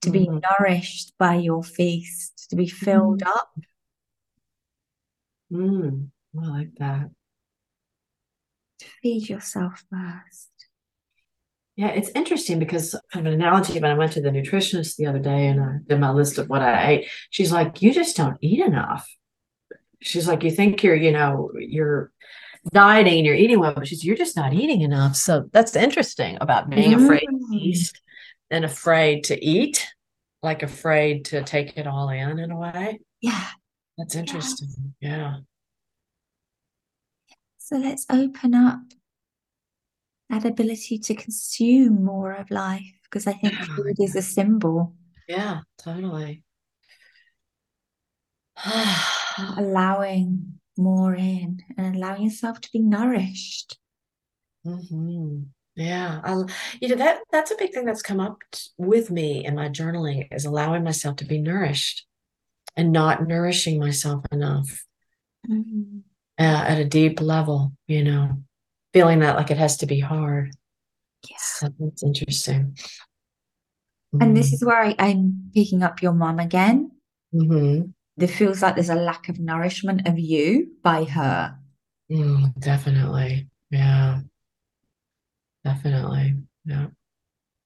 [0.00, 0.42] to be Mhm.
[0.42, 3.52] nourished by your feast, to be filled up.
[5.52, 6.10] Mm.
[6.36, 7.10] I like that.
[9.02, 10.48] Feed yourself first.
[11.76, 15.06] Yeah, it's interesting because kind of an analogy when I went to the nutritionist the
[15.06, 18.16] other day and I did my list of what I ate, she's like, you just
[18.16, 19.08] don't eat enough.
[20.02, 22.12] She's like, you think you're, you know, you're
[22.72, 25.16] dieting and you're eating well, but she's you're just not eating enough.
[25.16, 27.04] So that's interesting about being mm-hmm.
[27.04, 28.00] afraid to feast
[28.50, 29.86] and afraid to eat.
[30.42, 33.00] like afraid to take it all in in a way.
[33.20, 33.46] Yeah.
[33.96, 34.94] That's interesting.
[35.00, 35.36] Yeah.
[37.72, 38.82] So let's open up
[40.28, 44.92] that ability to consume more of life because I think Yeah, food is a symbol.
[45.26, 46.42] Yeah, totally.
[49.56, 53.78] allowing more in and allowing yourself to be nourished.
[54.66, 56.42] hmm Yeah, I,
[56.82, 59.70] you know that that's a big thing that's come up t- with me in my
[59.70, 62.04] journaling is allowing myself to be nourished
[62.76, 64.84] and not nourishing myself enough
[65.48, 66.02] Mhm.
[66.42, 68.42] Uh, at a deep level, you know,
[68.92, 70.50] feeling that like it has to be hard.
[71.30, 71.36] Yeah.
[71.38, 72.76] So that's interesting.
[74.20, 76.90] And this is where I, I'm picking up your mom again.
[77.32, 77.90] Mm-hmm.
[78.16, 81.56] There feels like there's a lack of nourishment of you by her.
[82.10, 83.48] Mm, definitely.
[83.70, 84.20] Yeah.
[85.64, 86.34] Definitely.
[86.66, 86.88] Yeah.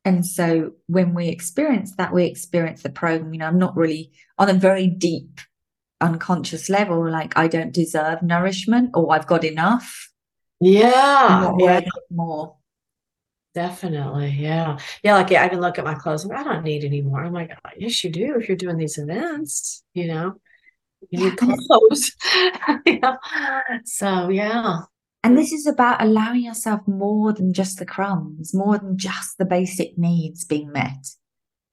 [0.04, 3.32] And so when we experience that, we experience the program.
[3.32, 5.40] You know, I'm not really on a very deep
[6.00, 10.10] unconscious level, like I don't deserve nourishment or I've got enough.
[10.60, 11.52] Yeah.
[11.58, 11.80] Yeah.
[12.10, 12.56] more.
[13.54, 14.30] Definitely.
[14.30, 14.78] Yeah.
[15.02, 15.14] Yeah.
[15.14, 17.24] Like yeah, I can look at my clothes and I don't need any more.
[17.24, 20.34] I'm like, "Oh, yes, you do if you're doing these events, you know.
[21.10, 22.12] You need clothes.
[22.86, 23.16] Yeah.
[23.84, 24.80] So yeah.
[25.24, 29.44] And this is about allowing yourself more than just the crumbs, more than just the
[29.44, 31.04] basic needs being met.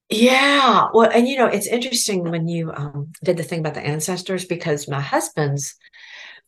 [0.08, 0.88] Yeah.
[0.92, 4.44] Well, and you know, it's interesting when you um, did the thing about the ancestors
[4.44, 5.74] because my husband's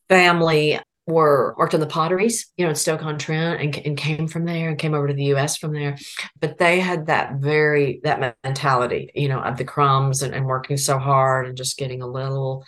[0.09, 4.69] family were worked on the potteries, you know, in Stoke-on-Trent and, and came from there
[4.69, 5.97] and came over to the US from there.
[6.41, 10.77] But they had that very that mentality, you know, of the crumbs and, and working
[10.77, 12.65] so hard and just getting a little.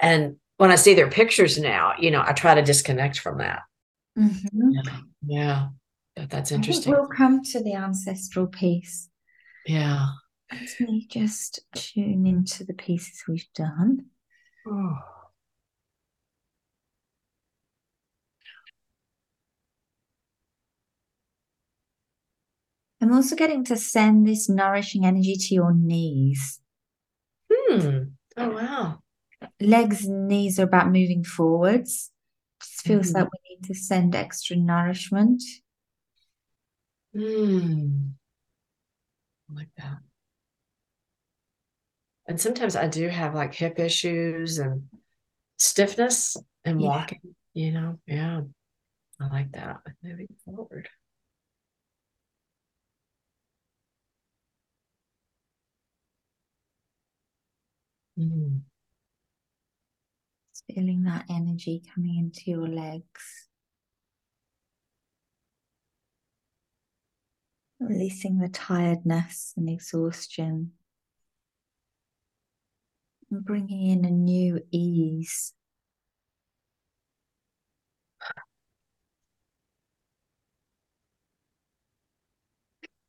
[0.00, 3.62] And when I see their pictures now, you know, I try to disconnect from that.
[4.18, 4.40] Mhm.
[4.70, 4.98] Yeah.
[5.26, 5.68] Yeah.
[6.14, 6.92] But that's interesting.
[6.92, 9.10] we'll come to the ancestral piece.
[9.66, 10.06] Yeah.
[10.52, 14.06] Let me just tune into the pieces we've done.
[14.66, 14.96] Oh.
[23.00, 26.60] I'm also getting to send this nourishing energy to your knees.
[27.52, 27.98] Hmm.
[28.36, 28.98] Oh wow.
[29.60, 32.10] Legs and knees are about moving forwards.
[32.60, 33.14] Just feels Mhm.
[33.14, 35.42] like we need to send extra nourishment.
[37.14, 38.10] Hmm.
[39.52, 39.98] Like that.
[42.28, 44.88] And sometimes I do have like hip issues and
[45.58, 46.88] stiffness and Yeah.
[46.88, 47.20] walking,
[47.54, 48.00] you know.
[48.06, 48.42] Yeah.
[49.20, 49.78] I like that.
[50.02, 50.88] Moving forward.
[58.16, 58.58] Hmm.
[60.74, 63.45] Feeling that energy coming into your legs.
[67.78, 70.72] Releasing the tiredness and exhaustion.
[73.30, 75.52] And bringing in a new ease.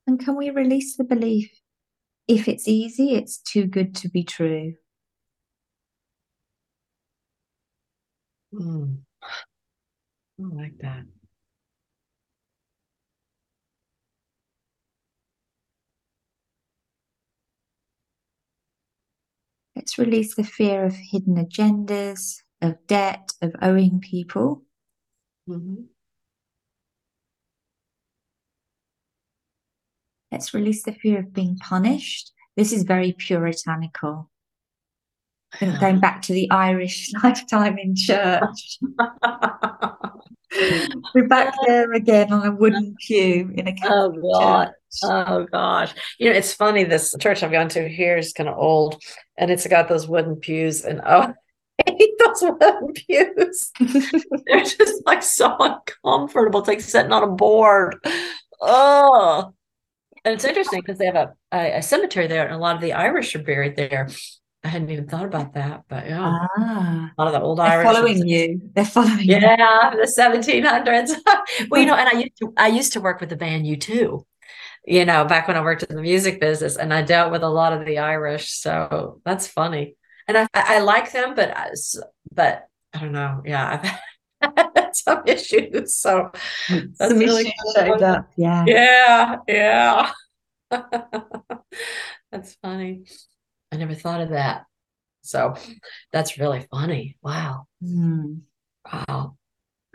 [0.06, 1.52] And can we release the belief
[2.28, 4.76] if it's easy, it's too good to be true?
[8.52, 8.96] Hmm.
[10.40, 11.06] I like that.
[19.88, 24.66] Let's release the fear of hidden agendas, of debt, of owing people.
[25.50, 25.86] Mhm.
[30.30, 32.34] Let's release the fear of being punished.
[32.58, 34.30] This is very puritanical.
[35.62, 38.80] Going back to the Irish lifetime in church.
[41.16, 44.66] We're back there again on a wooden pew in a Oh Catholic God.
[44.66, 44.76] church.
[45.04, 45.94] Oh gosh.
[46.18, 49.02] You know, it's funny, this church I've gone to here is kind of old
[49.38, 51.34] and it's got those wooden pews and oh
[51.88, 53.72] I hate those wooden pews.
[54.48, 56.60] They're just like so uncomfortable.
[56.62, 57.98] It's like sitting on a board.
[58.62, 59.54] Oh.
[60.26, 62.82] And it's interesting because they have a, a, a cemetery there and a lot of
[62.82, 64.10] the Irish are buried there.
[64.64, 66.20] I hadn't even thought about that, but yeah.
[66.58, 67.86] Ah, A lot of the old they're Irish.
[67.86, 68.72] following you.
[68.76, 69.38] They're following you.
[69.38, 71.12] Yeah, the 1700s.
[71.70, 74.26] Well, you know, and I used to I used to work with the band U2,
[74.88, 77.50] you know, back when I worked in the music business, and I dealt with a
[77.50, 78.52] lot of the Irish.
[78.54, 79.96] So that's funny,
[80.28, 81.72] and I I like them, but I
[82.34, 83.42] but I don't know.
[83.46, 83.82] Yeah,
[84.42, 85.96] I've had some issues.
[85.96, 86.32] So
[86.70, 88.30] that's Some really issues showed up.
[88.38, 88.64] Yeah.
[88.66, 90.12] Yeah, yeah.
[92.32, 93.06] That's funny.
[93.72, 94.64] I never thought of that.
[95.22, 95.56] So
[96.12, 97.18] that's really funny.
[97.22, 97.68] Wow.
[97.82, 98.40] Hmm.
[98.92, 99.38] Wow.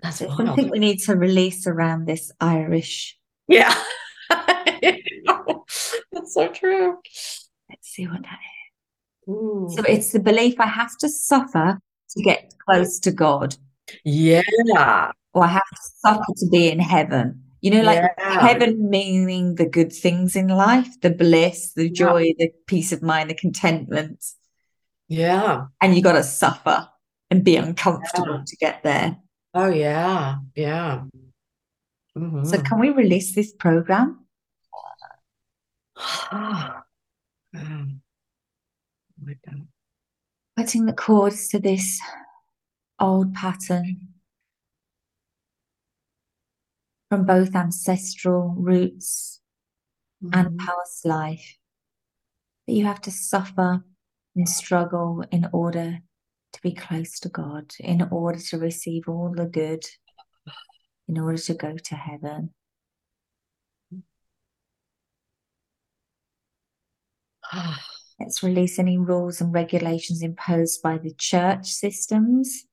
[0.03, 0.38] That's wild.
[0.38, 3.18] something we need to release around this Irish.
[3.49, 3.74] Yeah.
[6.12, 6.99] That's so true.
[7.68, 9.33] Let's see what that is.
[9.33, 9.68] Ooh.
[9.76, 11.78] So it's the belief I have to suffer
[12.11, 13.57] to get close to God,
[14.05, 14.43] Yeah.
[15.33, 17.45] or I have to suffer to be in heaven.
[17.61, 18.41] You know, like Yeah.
[18.41, 21.93] heaven meaning the good things in life, the bliss, the Yeah.
[21.95, 24.24] joy, the peace of mind, the contentment.
[25.09, 25.66] Yeah.
[25.80, 26.89] And you got to suffer
[27.30, 28.45] and be uncomfortable Yeah.
[28.47, 29.16] to get there.
[29.55, 30.39] Oh, yeah.
[30.57, 31.05] Yeah.
[32.14, 32.64] So, Mhm.
[32.66, 34.26] can we release this program?
[34.74, 34.78] Ah.
[34.78, 34.80] Mm.
[34.80, 35.91] Oh my God.
[40.57, 42.00] Putting the cords to this
[42.98, 44.09] old pattern
[47.09, 49.40] from both ancestral roots
[50.32, 50.59] and Mhm.
[50.59, 51.59] past life
[52.66, 53.84] that you have to suffer
[54.34, 56.03] and struggle in order
[56.53, 59.84] to be close to God, in order to receive all the good,
[61.09, 62.55] in order to go to heaven.
[68.20, 72.66] Let's release any rules and regulations imposed by the church systems.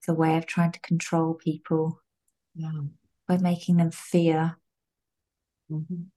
[0.00, 2.00] It's a way of trying to control people
[2.54, 2.72] Yeah.
[3.26, 4.56] by making them fear
[5.70, 6.10] Mhm.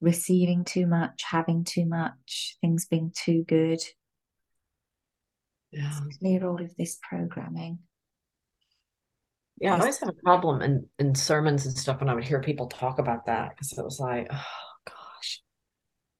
[0.00, 3.80] receiving too much, having too much, things being too good.
[5.70, 6.00] Yeah.
[6.20, 7.80] Clear all of this programming.
[9.58, 12.40] Yeah, I always have a problem in in sermons and stuff when I would hear
[12.40, 14.44] people talk about that because it was like, oh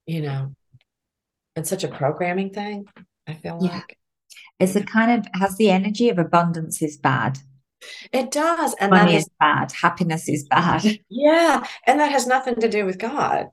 [0.06, 0.54] you know,
[1.56, 2.86] it's such a programming thing,
[3.26, 3.74] I feel Yeah.
[3.76, 3.98] like.
[4.60, 7.38] It's a kind of has the energy of abundance is bad,
[8.12, 10.82] It does, and that money has is bad, happiness is bad.
[11.08, 13.48] yeah, and that has nothing to do with God.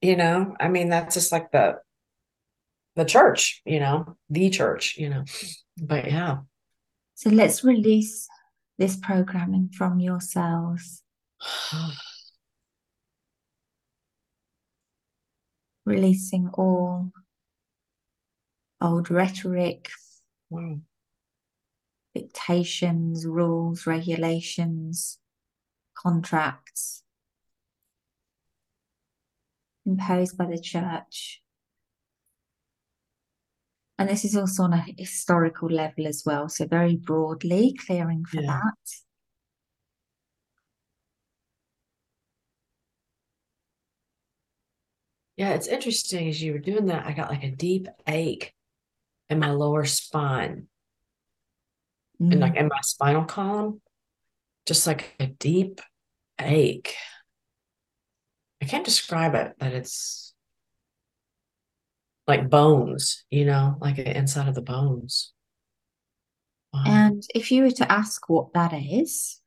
[0.00, 1.78] You know, I mean, that's just like the
[2.96, 5.24] the church, you know, the church, you know.
[5.80, 6.38] But yeah.
[7.14, 8.28] So let's release
[8.78, 10.20] this programming from your
[15.92, 17.10] releasing all
[18.80, 19.88] old rhetoric,
[20.50, 20.80] Wow.
[22.14, 25.18] dictations, rules, regulations,
[25.94, 27.04] contracts
[29.86, 31.42] imposed by the church.
[33.98, 38.40] And this is also on a historical level as well, so very broadly clearing for
[38.40, 38.58] Yeah.
[38.60, 39.11] that.
[45.42, 48.54] Yeah, it's interesting as you were doing that, I got like a deep ache
[49.28, 50.68] in my lower spine
[52.20, 52.40] and Mm.
[52.40, 53.82] like in my spinal column,
[54.66, 55.80] just like a deep
[56.38, 56.94] ache.
[58.62, 60.32] I can't describe it, but it's
[62.28, 65.32] like bones, you know, like the inside of the bones.
[66.72, 66.84] Wow.
[66.86, 69.41] And if you were to ask what that is,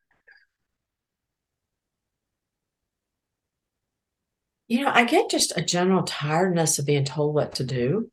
[4.68, 8.12] You know, I get just a general tiredness of being told what to do,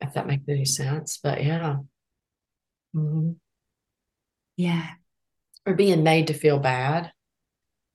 [0.00, 1.18] if that makes any sense.
[1.22, 1.78] But yeah.
[2.94, 3.36] Mhm.
[4.56, 4.90] yeah.
[5.66, 7.12] Or being made to feel bad.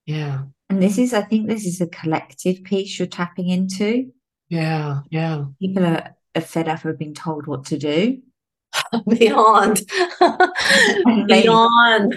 [0.06, 0.44] Yeah.
[0.70, 4.12] And this is, I think, this is a collective piece you're tapping into.
[4.50, 5.02] Yeah.
[5.10, 5.46] Yeah.
[5.60, 8.22] People are, are fed up of being told what to do.
[9.08, 9.82] Beyond.
[11.28, 12.16] Beyond.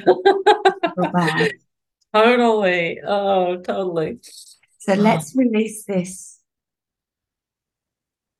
[2.24, 3.00] Totally.
[3.06, 4.18] Oh, totally.
[4.78, 4.96] So Oh.
[4.96, 6.40] let's release this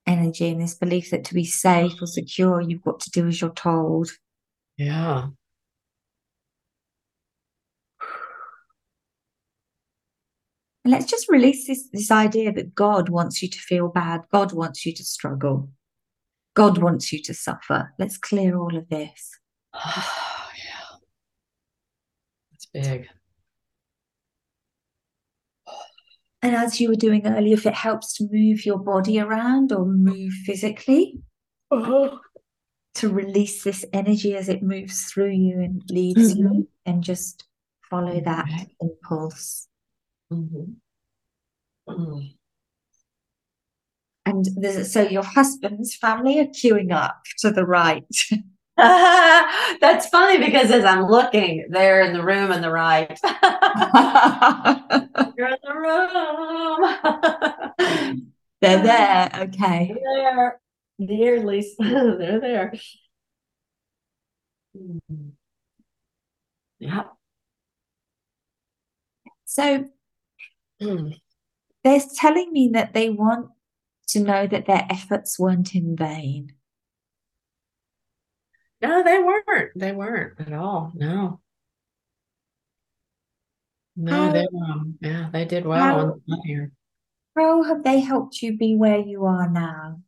[0.07, 3.41] energy and this belief that to be safe or secure, you've got to do as
[3.41, 4.11] you're told.
[4.77, 5.29] Yeah.
[10.85, 14.23] And let's just release this, this idea that God wants you to feel bad.
[14.33, 15.69] God wants you to struggle.
[16.55, 17.93] God wants you to suffer.
[17.99, 19.31] Let's clear all of this.
[19.75, 20.97] Oh, yeah.
[22.53, 23.09] That's big.
[26.43, 29.85] And as you were doing earlier, if it helps to move your body around or
[29.87, 31.21] move physically
[31.71, 32.21] Oh.
[32.95, 37.45] to release this energy as it moves through you and leaves you, and just
[37.91, 38.49] follow that
[38.81, 39.69] impulse.
[40.33, 40.77] Mhm.
[41.89, 42.37] Mm.
[44.25, 48.05] And there's, so your husband's family are queuing up to the right.
[49.81, 53.19] That's funny because as I'm looking, they're in the room on the right.
[55.37, 57.73] You're in the room.
[58.61, 59.31] They're there.
[59.35, 59.95] Okay.
[59.95, 60.61] They're there.
[60.99, 61.67] Nearly.
[61.79, 62.73] They're there.
[64.75, 65.37] Mhm.
[66.79, 67.09] Yeah.
[69.45, 69.89] So
[70.83, 71.21] Mm.
[71.85, 73.51] they're telling me that they want
[74.09, 76.55] to know that their efforts weren't in vain.
[78.83, 79.73] No, they weren't.
[79.75, 80.93] They weren't at all.
[80.95, 81.41] No.
[83.97, 86.73] No, How- they um, yeah, they did well how- on on here.
[87.37, 90.01] How have they helped you be where you are now?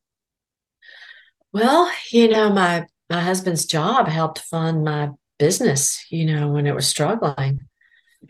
[1.53, 6.75] Well, you know, my my husband's job helped fund my business, you know, when it
[6.75, 7.61] was struggling.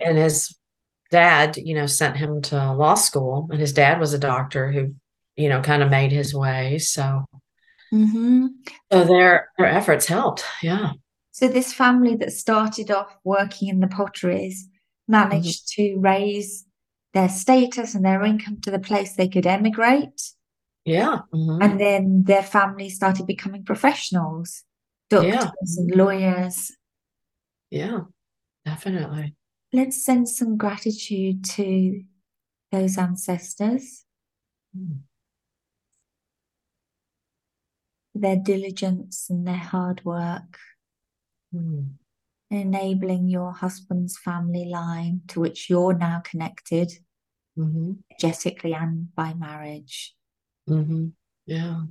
[0.00, 0.56] And his
[1.10, 4.94] dad, you know, sent him to law school, and his dad was a doctor who,
[5.36, 6.78] you know, kind of made his way.
[6.78, 7.24] So,
[7.92, 8.46] Mm-hmm.
[8.92, 10.44] so their their efforts helped.
[10.62, 10.92] Yeah.
[11.30, 14.68] So this family that started off working in the potteries
[15.06, 16.66] managed to raise
[17.14, 20.20] their status and their income to the place they could emigrate.
[20.84, 21.20] Yeah.
[21.34, 21.62] mhm.
[21.62, 24.64] And then their family started becoming professionals,
[25.10, 25.50] doctors Yeah.
[25.78, 26.72] and lawyers.
[27.70, 28.00] Yeah.
[28.64, 29.34] Definitely.
[29.72, 32.02] Let's send some gratitude to
[32.72, 34.04] those ancestors,
[34.76, 35.00] Mm.
[38.20, 40.58] Their diligence and their hard work,
[41.54, 41.94] Mm.
[42.50, 46.92] enabling your husband's family line to which you're now connected,
[47.56, 48.02] Mhm.
[48.10, 50.16] energetically and by marriage.
[50.68, 51.14] Mhm.
[51.46, 51.86] Yeah.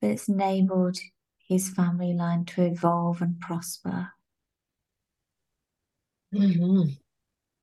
[0.00, 0.98] But it's enabled
[1.38, 4.12] his family line to evolve and prosper.
[6.32, 6.98] Mhm.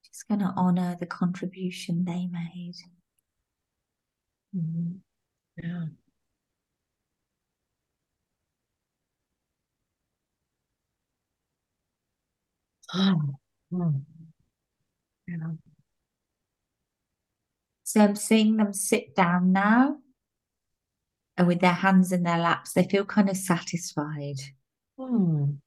[0.04, 2.76] Just going to honor the contribution they made.
[4.56, 5.02] Mhm.
[5.58, 5.88] Yeah.
[17.84, 19.98] So I'm seeing them sit down now
[21.38, 24.40] and with their hands in their laps, they feel kind of satisfied.
[25.00, 25.58] Mm.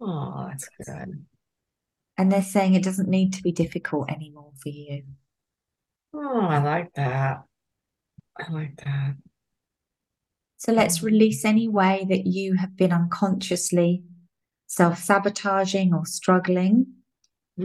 [0.00, 1.24] Oh, that's good.
[2.16, 5.02] And they're saying it doesn't need to be difficult anymore for you.
[6.12, 7.42] Oh, I like that.
[8.38, 9.16] I like that.
[10.56, 14.02] So let's release any way that you have been unconsciously
[14.74, 16.86] self sabotaging or struggling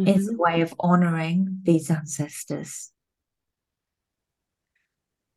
[0.05, 0.38] is a Mhm.
[0.38, 2.91] way of honoring these ancestors.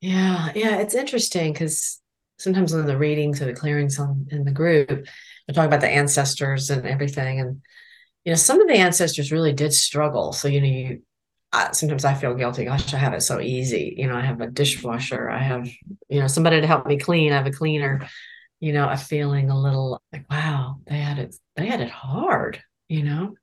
[0.00, 2.00] Yeah, yeah, it's interesting because
[2.38, 5.88] sometimes in the readings or the clearings on in the group, we talk about the
[5.88, 7.62] ancestors and everything, and
[8.24, 10.32] you know, some of the ancestors really did struggle.
[10.32, 11.02] So you know, you
[11.52, 12.64] I, sometimes I feel guilty.
[12.64, 13.94] Gosh, I have it so easy.
[13.98, 15.30] You know, I have a dishwasher.
[15.30, 15.68] I have
[16.08, 17.32] you know somebody to help me clean.
[17.32, 18.08] I have a cleaner.
[18.62, 21.34] You know, I'm feeling a little like, wow, they had it.
[21.56, 22.62] They had it hard.
[22.88, 23.34] You know.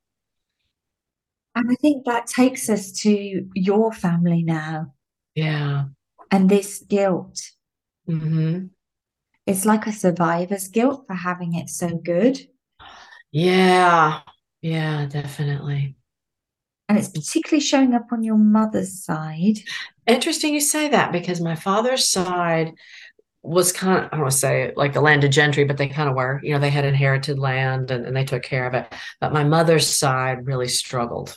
[1.54, 4.94] And I think that takes us to your family now
[5.34, 5.86] Yeah.
[6.30, 7.42] and this guilt.
[8.08, 8.66] Mm-hmm.
[9.46, 12.38] It's like a survivor's guilt for having it so good.
[13.32, 14.20] Yeah.
[14.62, 15.06] Yeah.
[15.06, 15.96] Definitely.
[16.88, 19.58] And it's particularly showing up on your mother's side.
[20.06, 22.72] Interesting you say that because my father's side
[23.42, 26.08] was kind of, I don't want to say like the landed gentry, but they kind
[26.08, 26.40] of were.
[26.42, 28.92] You know, they had inherited land and, and they took care of it.
[29.20, 31.36] But my mother's side really struggled.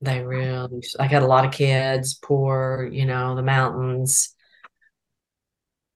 [0.00, 4.34] They really, I had a lot of kids, poor, you know, the mountains,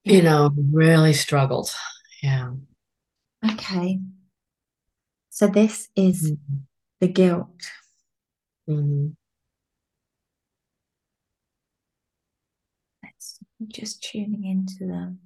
[0.04, 1.74] you know, really struggled.
[2.22, 2.52] Yeah.
[3.52, 4.00] Okay.
[5.30, 6.32] So this is
[7.00, 7.60] the guilt.
[8.66, 9.08] hmm
[13.02, 15.20] Let's just tuning into them.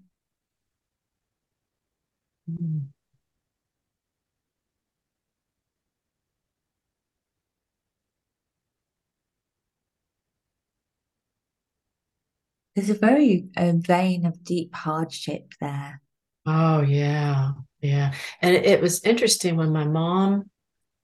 [12.74, 16.00] There's a very a vein of deep hardship there.
[16.46, 17.52] Oh, yeah.
[17.80, 18.14] Yeah.
[18.40, 20.50] And it, was interesting when my mom,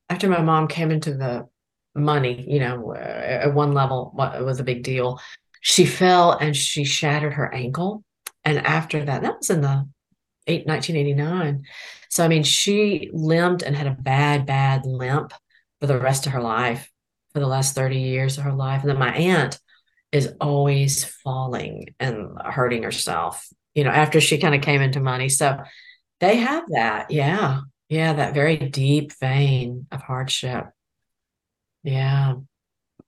[0.08, 1.48] after my mom came into the
[1.94, 5.20] money, you know, uh, at one level, it was a big deal.
[5.60, 8.04] She fell and she shattered her ankle.
[8.44, 9.88] And after that, that was in the
[10.46, 11.64] 1989.
[12.08, 15.32] So, I mean, she limped and had a bad, bad limp
[15.80, 16.90] for the rest of her life,
[17.32, 18.82] for the last 30 years of her life.
[18.82, 19.58] And then my aunt
[20.12, 25.28] is always falling and hurting herself, you know, after she kind of came into money.
[25.28, 25.58] So
[26.20, 27.10] they have that.
[27.10, 27.60] Yeah.
[27.88, 28.12] Yeah.
[28.12, 30.66] That very deep vein of hardship.
[31.82, 32.34] Yeah.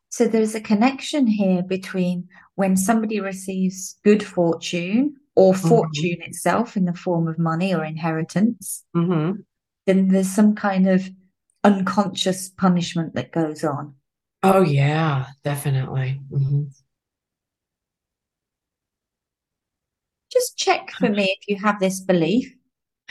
[0.08, 5.68] So there's a connection here between when somebody receives good fortune or Mhm.
[5.68, 9.32] fortune itself in the form of money or inheritance, hmm
[9.86, 11.08] then there's some kind of
[11.62, 13.94] unconscious punishment that goes on.
[14.42, 15.26] Oh, yeah.
[15.44, 16.20] Definitely.
[16.28, 16.64] hmm
[20.32, 22.52] Just check for me if you have this belief.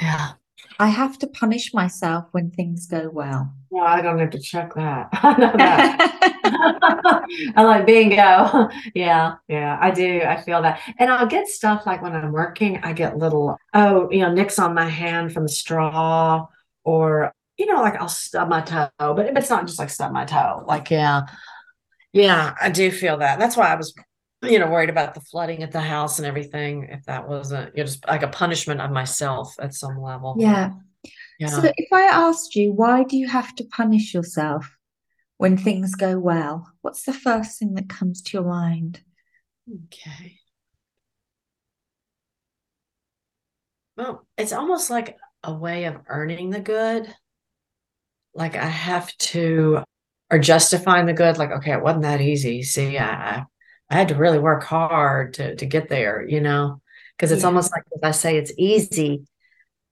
[0.02, 0.34] Yeah.
[0.80, 3.54] I have to punish myself when things go well.
[3.72, 5.10] No, I don't have to check that.
[5.14, 6.36] I know that.
[7.56, 8.70] I like bingo.
[8.94, 10.22] Yeah, yeah, I do.
[10.22, 10.80] I feel that.
[11.00, 14.60] And I'll get stuff like when I'm working, I get little, oh, you know, nicks
[14.60, 16.48] on my hand from the straw,
[16.84, 20.26] or, you know, like I'll stub my toe, but it's not just like stub my
[20.26, 20.64] toe.
[20.68, 21.24] Like, yeah,
[22.14, 23.40] yeah, I do feel that.
[23.40, 23.94] That's why I was
[24.42, 26.88] you know, worried about the flooding at the house and everything.
[26.92, 30.36] If that wasn't, you know, just like a punishment of myself at some level.
[30.38, 30.72] Yeah.
[31.40, 31.48] Yeah.
[31.48, 34.78] So if I asked you, why do you have to punish yourself
[35.38, 36.72] when things go well?
[36.82, 39.02] What's the first thing that comes to your mind?
[39.86, 40.40] Okay.
[43.98, 47.14] Well, it's almost like a way of earning the good.
[48.34, 49.84] Like I have to,
[50.30, 51.38] or justifying the good.
[51.38, 52.64] Like, okay, it wasn't that easy.
[52.64, 53.44] See, I,
[53.90, 56.82] I had to really work hard to to get there, you know,
[57.16, 57.48] because it's Yeah.
[57.48, 59.26] almost like if I say it's easy,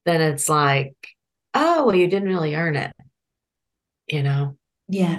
[0.06, 0.96] then it's like,
[1.54, 2.94] oh, well, you didn't really earn it,
[4.08, 4.58] you know.
[4.88, 5.18] Yeah.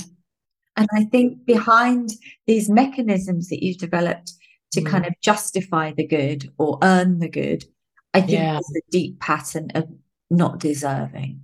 [0.76, 2.10] And I think behind
[2.46, 4.32] these mechanisms that you've developed
[4.72, 4.86] to Mm.
[4.90, 7.64] kind of justify the good or earn the good,
[8.12, 8.52] I think Yeah.
[8.54, 9.88] there's a deep pattern of
[10.30, 11.40] not deserving.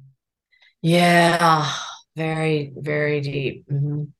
[0.83, 1.70] Yeah,
[2.16, 3.66] very, very deep.
[3.70, 4.12] Mhm.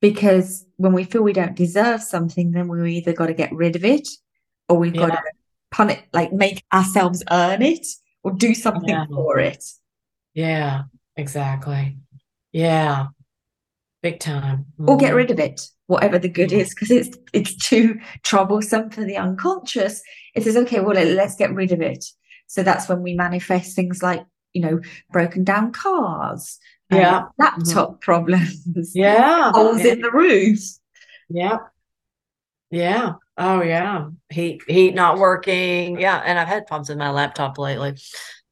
[0.00, 3.74] Because when we feel we don't deserve something, then we either got to get rid
[3.76, 4.06] of it
[4.68, 5.22] or we've got to
[5.70, 7.86] pun it, like make ourselves earn it
[8.22, 9.06] or do something Yeah.
[9.06, 9.64] for it.
[10.34, 10.82] Yeah,
[11.16, 11.98] exactly.
[12.52, 13.08] Yeah,
[14.02, 14.66] big time.
[14.78, 15.16] Or get Mhm.
[15.16, 20.00] rid of it, whatever the good is, because it's it's too troublesome for the unconscious.
[20.34, 22.04] It says, okay, well, let's get rid of it.
[22.46, 24.80] So that's when we manifest things like, you know,
[25.12, 26.58] broken down cars,
[26.90, 27.24] Yeah.
[27.38, 27.98] laptop mm-hmm.
[27.98, 29.52] problems, Yeah.
[29.54, 29.92] holes Yeah.
[29.92, 30.60] in the roof.
[31.28, 31.58] Yeah.
[32.70, 33.14] Yeah.
[33.36, 34.08] Oh yeah.
[34.30, 36.00] Heat heat not working.
[36.00, 36.22] Yeah.
[36.24, 37.96] And I've had problems with my laptop lately.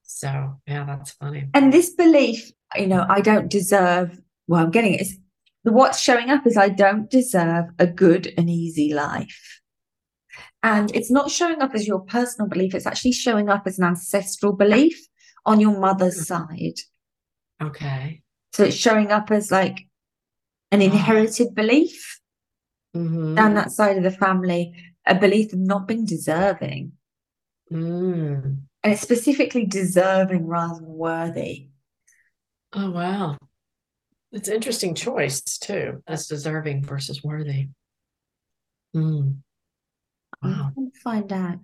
[0.03, 1.49] So yeah, that's funny.
[1.55, 5.03] And this belief, you know, I don't deserve, well, I'm getting it.
[5.03, 5.19] Is
[5.63, 9.61] what's showing up is I don't deserve a good and easy life.
[10.63, 13.85] And it's not showing up as your personal belief, it's actually showing up as an
[13.85, 14.99] ancestral belief
[15.45, 16.25] on your mother's hmm.
[16.25, 16.81] side.
[17.63, 18.23] Okay.
[18.57, 19.87] So it's showing up as like
[20.73, 22.21] an inherited belief
[22.95, 24.73] hmm down that side of the family,
[25.07, 26.93] a belief of not being deserving.
[27.71, 28.63] Mm.
[28.83, 31.69] And it's specifically deserving rather than worthy.
[32.73, 33.37] Oh wow.
[34.33, 36.03] It's an interesting choice too.
[36.07, 37.69] as deserving versus worthy.
[38.97, 39.37] Mm.
[40.43, 40.73] Wow.
[40.75, 41.59] To find out.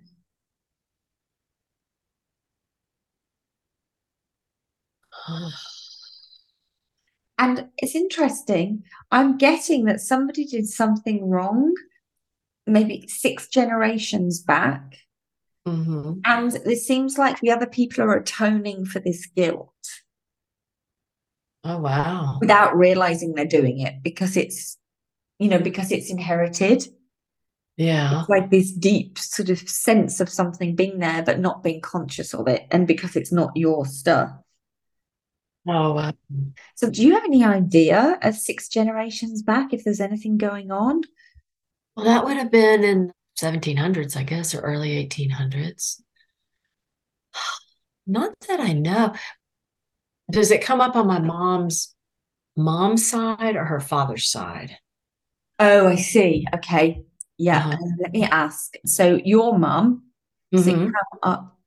[7.43, 8.83] And it's interesting.
[9.11, 11.73] I'm getting that somebody did something wrong,
[12.65, 14.95] maybe six generations back.
[15.65, 19.73] hmm And it seems like the other people are atoning for this guilt
[21.65, 22.37] Oh wow.
[22.39, 24.77] without realizing they're doing it because it's,
[25.37, 26.87] you know, because it's inherited.
[27.75, 28.21] Yeah.
[28.21, 32.33] It's like this deep sort of sense of something being there, but not being conscious
[32.33, 32.67] of it.
[32.71, 34.31] And because it's not your stuff.
[35.67, 36.13] Oh wow.
[36.75, 41.01] So, do you have any idea of six generations back if there's anything going on?
[41.95, 46.01] Well, that would have been in 1700s, I guess, or early 1800s.
[48.07, 49.13] Not that I know.
[50.31, 51.95] Does it come up on my mom's
[52.55, 54.77] mom's side or her father's side?
[55.59, 56.45] Oh, I see.
[56.55, 57.03] Okay.
[57.37, 57.57] Yeah.
[57.59, 57.71] Uh-huh.
[57.73, 58.73] uh, let me ask.
[58.85, 60.03] So, your mum,
[60.51, 60.85] does it Mhm.
[60.85, 61.57] come up?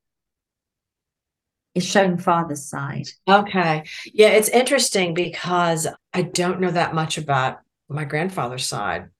[1.77, 3.07] Is shown father's side.
[3.29, 3.85] Okay.
[4.07, 7.59] Yeah, it's interesting because I don't know that much about
[7.89, 9.11] my grandfather's side.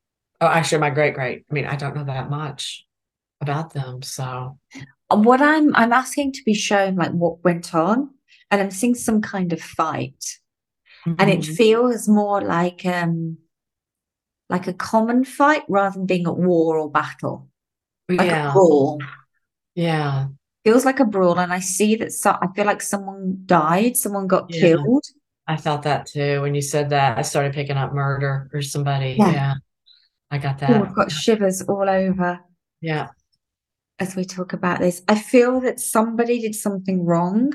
[0.40, 1.44] Oh, actually, my great great.
[1.50, 2.84] I mean, I don't know that much
[3.40, 4.02] about them.
[4.02, 4.59] So,
[5.11, 8.11] What I'm I'm asking to be shown like what went on,
[8.50, 10.24] and I'm seeing some kind of fight,
[11.18, 11.57] and it Mhm.
[11.57, 13.38] feels more like um
[14.48, 17.48] like a common fight rather than being a war or battle,
[18.18, 19.11] like a yeah, brawl.
[19.74, 20.28] yeah,
[20.66, 24.26] Feels like a brawl, and I see that so I feel like someone died, someone
[24.26, 24.60] got yeah.
[24.60, 25.04] killed.
[25.46, 26.42] I felt that too.
[26.42, 29.14] When you said that, I started picking up murder or somebody.
[29.16, 29.30] Yeah.
[29.30, 29.54] Yeah,
[30.32, 30.70] I got that.
[30.70, 32.40] I've got shivers all over
[32.80, 33.10] Yeah.
[34.00, 35.02] as we talk about this.
[35.06, 37.52] I feel that somebody did something wrong,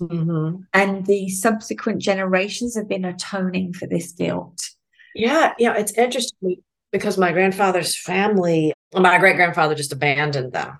[0.00, 4.58] hmm and the subsequent generations have been atoning for this guilt.
[5.14, 6.56] Yeah, yeah, it's interesting
[6.90, 10.76] because my grandfather's family, my great grandfather just abandoned them.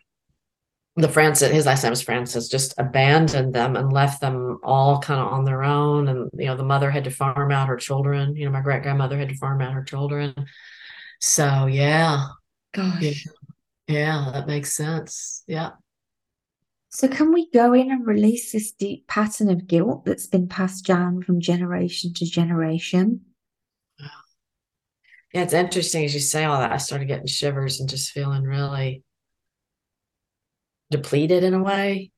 [0.99, 5.21] The Francis, his last name was Francis, just abandoned them and left them all kind
[5.21, 6.09] of on their own.
[6.09, 8.35] And, you know, the mother had to farm out her children.
[8.35, 10.35] You know, my great grandmother had to farm out her children.
[11.21, 12.27] So, yeah,
[12.75, 13.27] Gosh.
[13.87, 15.45] yeah, that makes sense.
[15.47, 15.71] Yeah.
[16.89, 20.85] So, can we go in and release this deep pattern of guilt that's been passed
[20.85, 23.21] down from generation to generation?
[25.33, 26.73] Yeah, it's interesting as you say all that.
[26.73, 29.05] I started getting shivers and just feeling really
[30.91, 32.11] depleted in a way,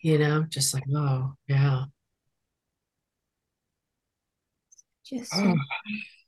[0.00, 1.84] you know, just like, oh, yeah.
[5.04, 5.54] Just Oh.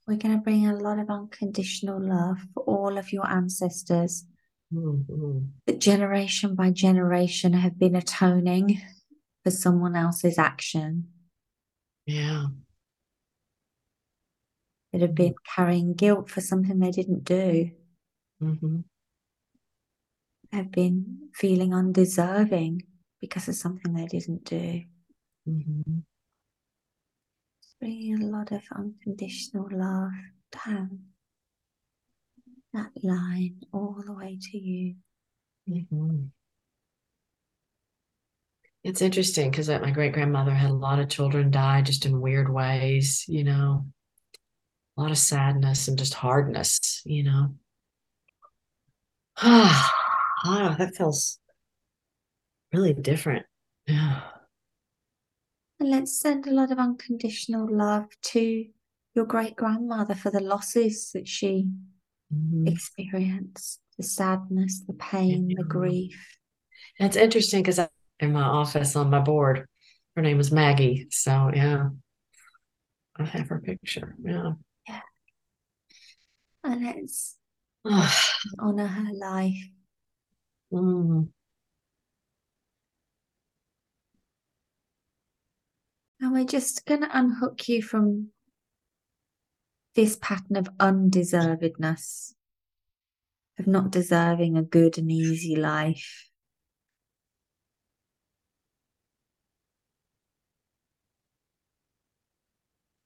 [0.07, 4.24] we're going to bring a lot of unconditional love for all of your ancestors
[4.72, 5.46] Mm-hmm.
[5.66, 8.78] that generation by generation have been atoning
[9.42, 11.09] for someone else's action,
[12.05, 12.49] Yeah.
[14.92, 17.70] that have been carrying guilt for something they didn't do,
[18.42, 18.80] Mm-hmm.
[20.53, 22.82] Have been feeling undeserving
[23.20, 24.82] because of something they didn't do.
[25.49, 25.99] Mm-hmm.
[27.80, 30.11] Bringing a lot of unconditional love
[30.66, 31.01] down
[32.72, 34.94] that line all the way to you.
[35.68, 36.24] Mm-hmm.
[38.84, 42.53] It's interesting because my great grandmother had a lot of children die just in weird
[42.53, 43.86] ways, you know,
[44.96, 47.55] a lot of sadness and just hardness, you know.
[50.51, 51.38] Ah, oh, that feels
[52.72, 53.44] really different.
[53.86, 54.22] Yeah.
[55.80, 58.66] And let's send a lot of unconditional love to
[59.14, 61.68] your great grandmother for the losses that she
[62.32, 62.66] Mhm.
[62.68, 66.38] experienced the sadness, the pain, the grief.
[66.99, 67.80] And it's interesting because
[68.20, 69.66] in my office on my board,
[70.16, 71.07] her name is Maggie.
[71.11, 71.90] So yeah,
[73.16, 74.16] I have her picture.
[74.22, 74.53] Yeah.
[74.88, 75.01] Yeah.
[76.64, 77.36] And let's
[78.59, 79.70] honor her life.
[80.73, 81.29] Mm,
[86.21, 88.31] And we're just going to unhook you from
[89.95, 92.35] this pattern of undeservedness,
[93.59, 96.29] of not deserving a good and easy life.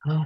[0.06, 0.24] oh,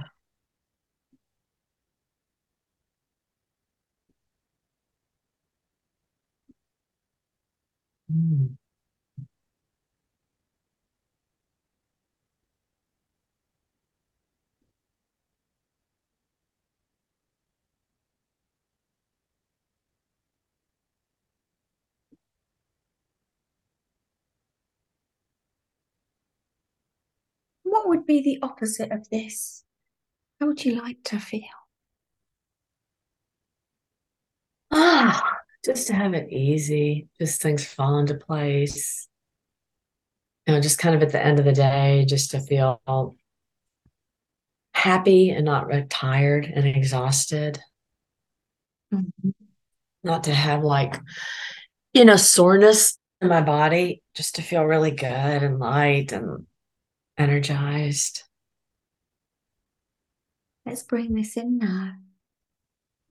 [8.11, 8.57] mm.
[27.63, 29.63] What would be the opposite of this?
[30.39, 31.43] How would you like to feel?
[34.71, 35.36] Ah,
[35.67, 39.07] just to have it easy, just things fall into place.
[40.47, 42.81] You know, just kind of at the end of the day, just to feel
[44.73, 47.59] happy and not tired and exhausted.
[48.93, 49.33] Mhm.
[50.03, 50.95] Not to have like,
[51.93, 56.47] you know, soreness in my body, just to feel really good and light and
[57.17, 58.23] energized.
[60.65, 61.95] Let's bring this in now.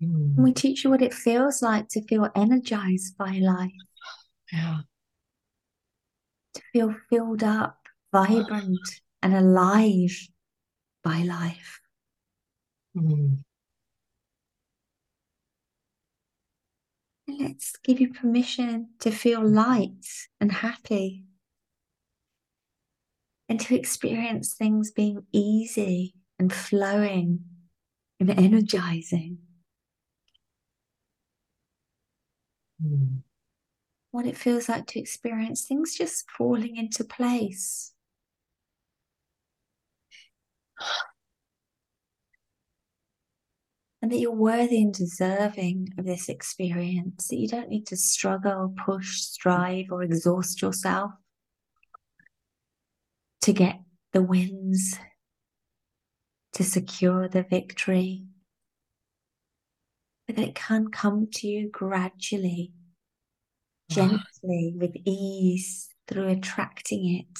[0.02, 3.70] Mm, we teach you what it feels like to feel energized by life,
[4.52, 4.80] yeah.
[6.54, 7.78] to feel filled up,
[8.12, 8.80] vibrant,
[9.22, 10.28] and alive
[11.02, 11.80] by life.
[12.96, 13.38] Mm,
[17.28, 20.06] let's give you permission to feel light
[20.40, 21.24] and happy
[23.48, 27.40] and to experience things being easy and flowing
[28.18, 29.38] and energizing.
[32.82, 33.22] Mm.
[34.10, 37.92] What it feels like to experience things just falling into place.
[44.02, 48.72] And that you're worthy and deserving of this experience, that you don't need to struggle,
[48.84, 51.10] push, strive, or exhaust yourself
[53.40, 53.80] to get
[54.12, 54.98] the wins,
[56.52, 58.26] to secure the victory.
[60.26, 62.72] But that it can come to you gradually,
[63.90, 67.38] gently, with ease, through attracting it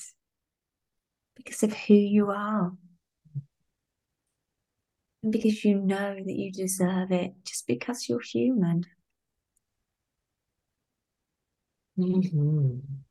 [1.35, 2.73] because of who you are.
[5.23, 8.87] And because you know that you deserve it just because you're human.
[11.99, 13.06] Mhm.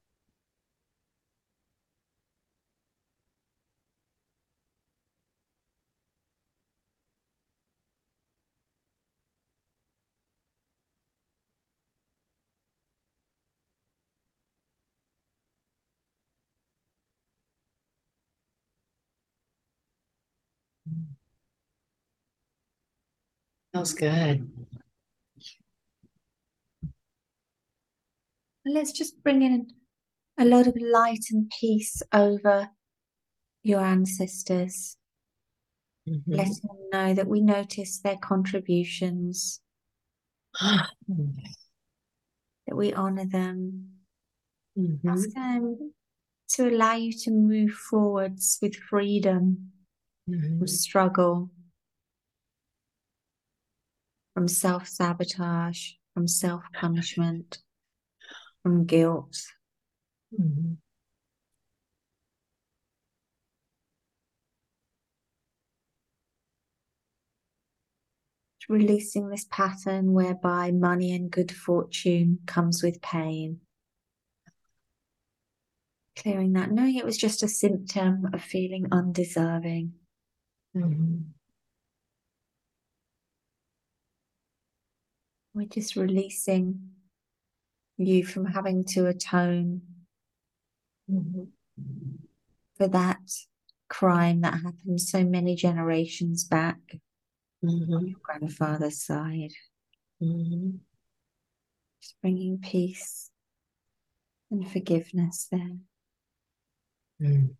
[23.75, 24.49] Feels good.
[28.65, 29.67] Let's just bring in
[30.39, 32.69] a lot of light and peace over
[33.63, 34.95] your ancestors,
[36.07, 36.23] Mhm.
[36.25, 39.59] letting them know that we notice their contributions,
[40.53, 40.95] that
[42.75, 43.89] we honor them,
[44.77, 45.01] Mhm.
[45.05, 45.93] ask them
[46.47, 49.73] to allow you to move forwards with freedom
[50.29, 50.59] Mhm.
[50.59, 51.49] from struggle,
[54.35, 57.59] from self sabotage, from self punishment,
[58.61, 59.41] from guilt.
[60.39, 60.73] Mm-hmm.
[68.67, 73.61] Releasing this pattern whereby money and good fortune comes with pain.
[76.17, 79.93] Clearing that, knowing it was just a symptom of feeling undeserving.
[80.75, 81.34] Mm-hmm.
[85.55, 86.89] We're just releasing
[87.97, 89.81] you from having to atone
[91.09, 91.43] Mm-hmm.
[92.77, 93.19] for that
[93.87, 96.79] crime that happened so many generations back
[97.63, 97.93] Mm-hmm.
[97.93, 99.51] on your grandfather's side.
[100.21, 100.77] Mm-hmm.
[102.01, 103.31] Just bringing peace
[104.51, 105.77] and forgiveness there.
[107.21, 107.55] Mm.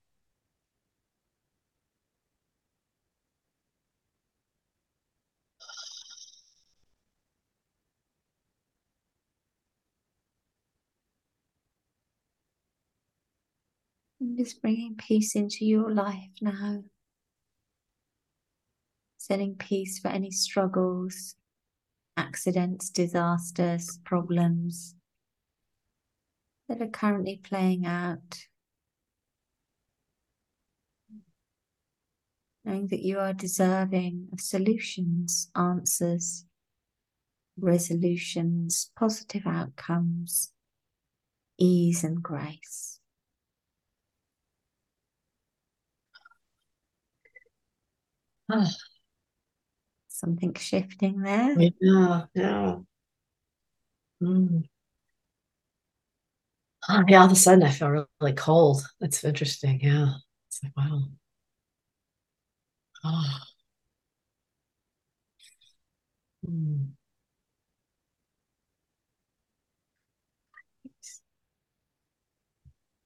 [14.25, 16.83] And just bringing peace into your life now.
[19.17, 21.35] Sending peace for any struggles,
[22.17, 24.95] accidents, disasters, problems
[26.67, 28.47] that are currently playing out.
[32.63, 36.45] Knowing that you are deserving of solutions, answers,
[37.59, 40.51] resolutions, positive outcomes,
[41.59, 42.99] ease and grace.
[50.07, 51.55] Something shifting there.
[51.59, 52.77] yeah, yeah.
[54.21, 54.63] Mm.
[56.87, 58.83] Oh, yeah, all of a sudden I feel really, really cold.
[58.99, 59.79] That's interesting.
[59.81, 60.13] Yeah.
[60.47, 61.01] It's like, wow.
[63.03, 63.39] Oh.
[66.47, 66.95] Mm.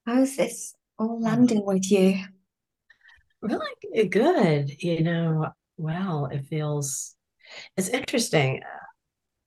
[0.06, 2.16] How's this all landing with you?
[3.42, 4.82] Really good.
[4.82, 7.16] You know, wow, it feels,
[7.78, 8.62] it's interesting.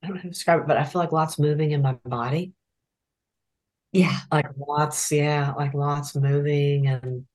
[0.01, 1.93] I don't know how to describe it, but I feel like lots moving in my
[2.05, 2.53] body.
[3.91, 4.17] Yeah.
[4.31, 7.25] Like lots, yeah, like lots moving and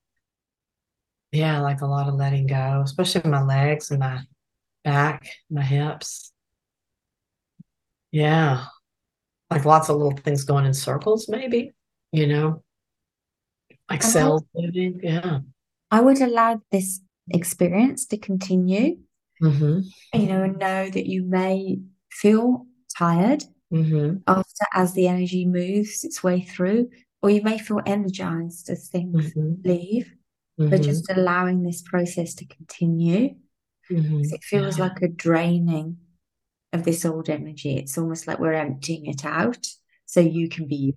[1.31, 4.23] yeah, like a lot of letting go, especially my legs and my
[4.83, 6.33] back, my hips.
[8.11, 8.65] Yeah.
[9.51, 11.73] Like lots of little things going in circles, maybe,
[12.13, 12.63] you know,
[13.89, 15.01] like I, cells moving.
[15.03, 15.41] Yeah.
[15.91, 18.99] I would allow this experience to continue,
[19.41, 19.81] Mm-hmm.
[20.19, 21.79] you know, and know that you may
[22.11, 22.67] feel
[22.97, 24.17] tired Mm-hmm.
[24.27, 26.89] after as the energy moves its way through,
[27.23, 29.69] or you may feel energized as things Mm-hmm.
[29.69, 30.13] leave,
[30.57, 30.83] but Mm-hmm.
[30.83, 33.37] just allowing this process to continue
[33.91, 34.21] Mm-hmm.
[34.35, 34.85] it feels Yeah.
[34.85, 35.97] like a draining
[36.75, 37.77] of this old energy.
[37.77, 39.67] It's almost like we're emptying it out
[40.05, 40.93] so you can be you.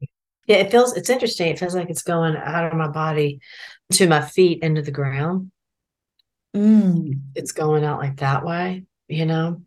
[0.47, 1.47] Yeah, it feels, it's interesting.
[1.47, 3.39] It feels like it's going out of my body
[3.93, 5.51] to my feet into the ground.
[6.55, 7.21] Mm.
[7.35, 9.61] It's going out like that way, you know,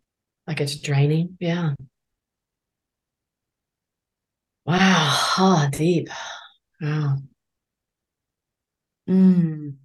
[0.47, 1.37] like it's draining.
[1.39, 1.73] Yeah.
[4.65, 5.17] Wow.
[5.37, 6.09] Oh, deep.
[6.81, 7.17] Wow.
[9.07, 9.75] Mm.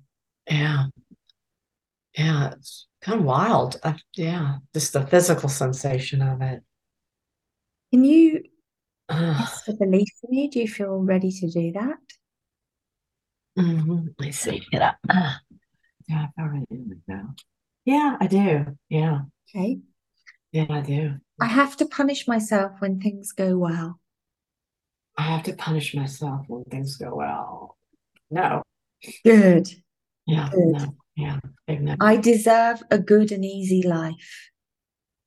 [0.50, 0.86] Yeah.
[2.16, 2.50] Yeah.
[2.52, 3.78] It's kind of wild.
[3.84, 4.56] I, yeah.
[4.74, 6.62] Just the physical sensation of it.
[7.92, 8.44] Can you
[9.10, 10.48] Test a belief for me?
[10.48, 11.98] Do you feel ready to do that?
[13.58, 14.14] Mhm.
[14.18, 14.62] Let's see.
[14.70, 14.96] Get up.
[15.08, 15.40] Ah.
[16.08, 17.28] Yeah, I feel ready to go.
[17.84, 18.76] Yeah, I do.
[18.88, 19.22] Yeah.
[19.48, 19.80] Okay.
[20.52, 21.16] Yeah, I do.
[21.40, 24.00] I have to punish myself when things go well.
[25.16, 27.76] I have to punish myself when things go well.
[28.30, 28.62] No.
[29.24, 29.68] Good.
[30.26, 30.50] Yeah.
[30.52, 30.66] Good.
[30.66, 30.96] No.
[31.16, 31.40] Yeah.
[31.68, 31.96] No.
[32.00, 34.50] I deserve a good and easy life.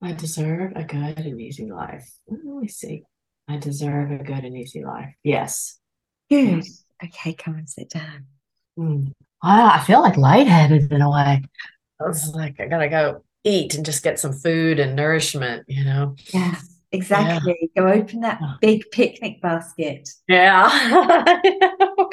[0.01, 2.09] I deserve a good and easy life.
[2.27, 3.03] Let me see.
[3.47, 5.13] I deserve a good and easy life.
[5.23, 5.77] Yes.
[6.29, 6.63] Good.
[7.03, 8.25] Okay, come and sit down.
[8.79, 9.11] Mm.
[9.43, 11.43] Wow, I feel like lightheaded in a way.
[12.01, 15.83] I was like, I gotta go eat and just get some food and nourishment, you
[15.83, 16.15] know?
[16.33, 16.59] Yeah, Yeah.
[16.93, 17.69] exactly.
[17.75, 20.09] Go open that big picnic basket.
[20.29, 20.69] Yeah.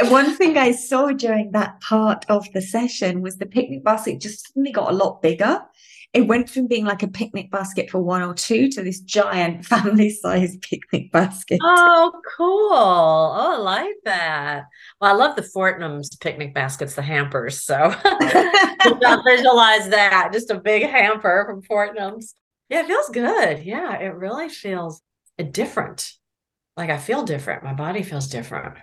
[0.10, 4.48] One thing I saw during that part of the session was the picnic basket just
[4.48, 5.62] suddenly got a lot bigger.
[6.12, 9.64] It went from being like a picnic basket for one or two to this giant
[9.66, 11.60] family-sized picnic basket.
[11.62, 12.72] Oh, cool.
[12.72, 14.64] Oh, I like that.
[15.00, 17.62] Well, I love the Fortnum's picnic baskets, the hampers.
[17.62, 17.90] So
[19.24, 20.30] visualize that.
[20.32, 22.34] Just a big hamper from Fortnum's.
[22.68, 23.64] Yeah, it feels good.
[23.64, 25.02] Yeah, it really feels
[25.52, 26.12] different.
[26.76, 27.62] Like I feel different.
[27.62, 28.78] My body feels different.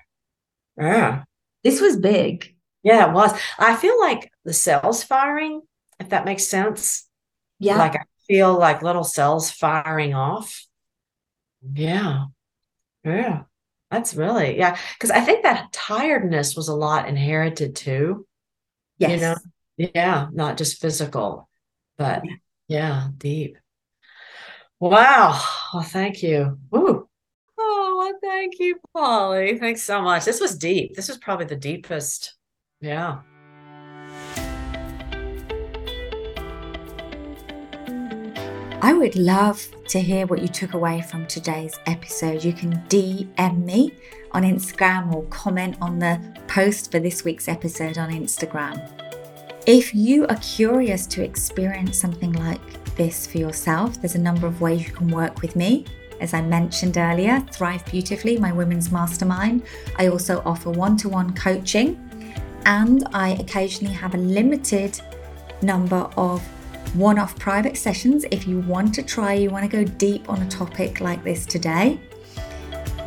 [0.78, 1.24] Yeah.
[1.64, 2.56] This was big.
[2.84, 3.38] Yeah, it was.
[3.58, 5.62] I feel like the cells firing,
[6.00, 7.07] if that makes sense.
[7.60, 7.78] Yeah.
[7.78, 10.66] Like I feel like little cells firing off.
[11.74, 12.26] Yeah.
[13.04, 13.44] Yeah.
[13.90, 14.78] That's really, yeah.
[14.94, 18.28] Because I think that tiredness was a lot inherited too.
[18.98, 19.12] Yes.
[19.12, 19.92] You know?
[19.96, 20.28] Yeah.
[20.34, 21.50] Not just physical,
[21.98, 22.36] but yeah,
[22.68, 23.58] yeah deep.
[24.80, 25.42] Wow.
[25.74, 26.60] Well, thank you.
[26.76, 27.08] Ooh.
[27.58, 29.58] Oh, well, thank you, Polly.
[29.58, 30.26] Thanks so much.
[30.26, 30.96] This was deep.
[30.96, 32.36] This was probably the deepest.
[32.82, 33.20] Yeah.
[38.88, 42.46] I would love to hear what you took away from today's episode.
[42.46, 43.92] You can DM me
[44.32, 48.80] on Instagram or comment on the post for this week's episode on Instagram.
[49.66, 52.62] If you are curious to experience something like
[52.96, 55.84] this for yourself, there's a number of ways you can work with me.
[56.22, 59.64] As I mentioned earlier, Thrive Beautifully, my women's mastermind.
[59.98, 62.00] I also offer one to one coaching
[62.66, 64.98] and I occasionally have a limited
[65.62, 66.42] number of
[66.94, 70.42] one off private sessions if you want to try, you want to go deep on
[70.42, 72.00] a topic like this today.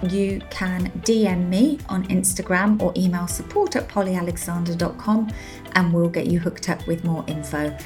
[0.02, 5.30] You can DM me on Instagram or email support at pollyalexander.com
[5.74, 7.76] and we'll get you hooked up with more info.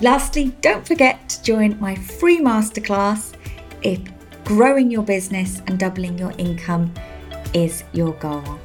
[0.00, 3.34] Lastly, don't forget to join my free masterclass
[3.82, 4.00] if
[4.44, 6.92] growing your business and doubling your income
[7.52, 8.60] is your goal.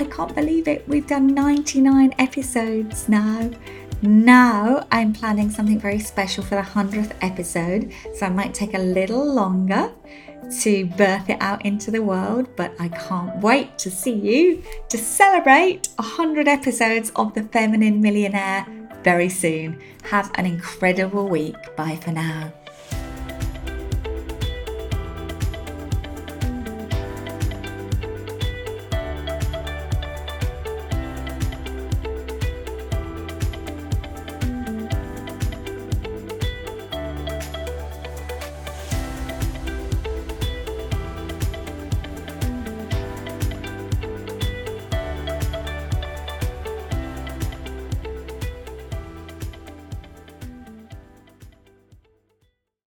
[0.00, 3.50] I can't believe it, we've done 99 episodes now.
[4.02, 8.78] Now I'm planning something very special for the 100th episode, so I might take a
[8.78, 9.92] little longer
[10.62, 14.98] to birth it out into the world, but I can't wait to see you to
[14.98, 18.66] celebrate 100 episodes of The Feminine Millionaire
[19.04, 19.80] very soon.
[20.10, 21.54] Have an incredible week.
[21.76, 22.52] Bye for now.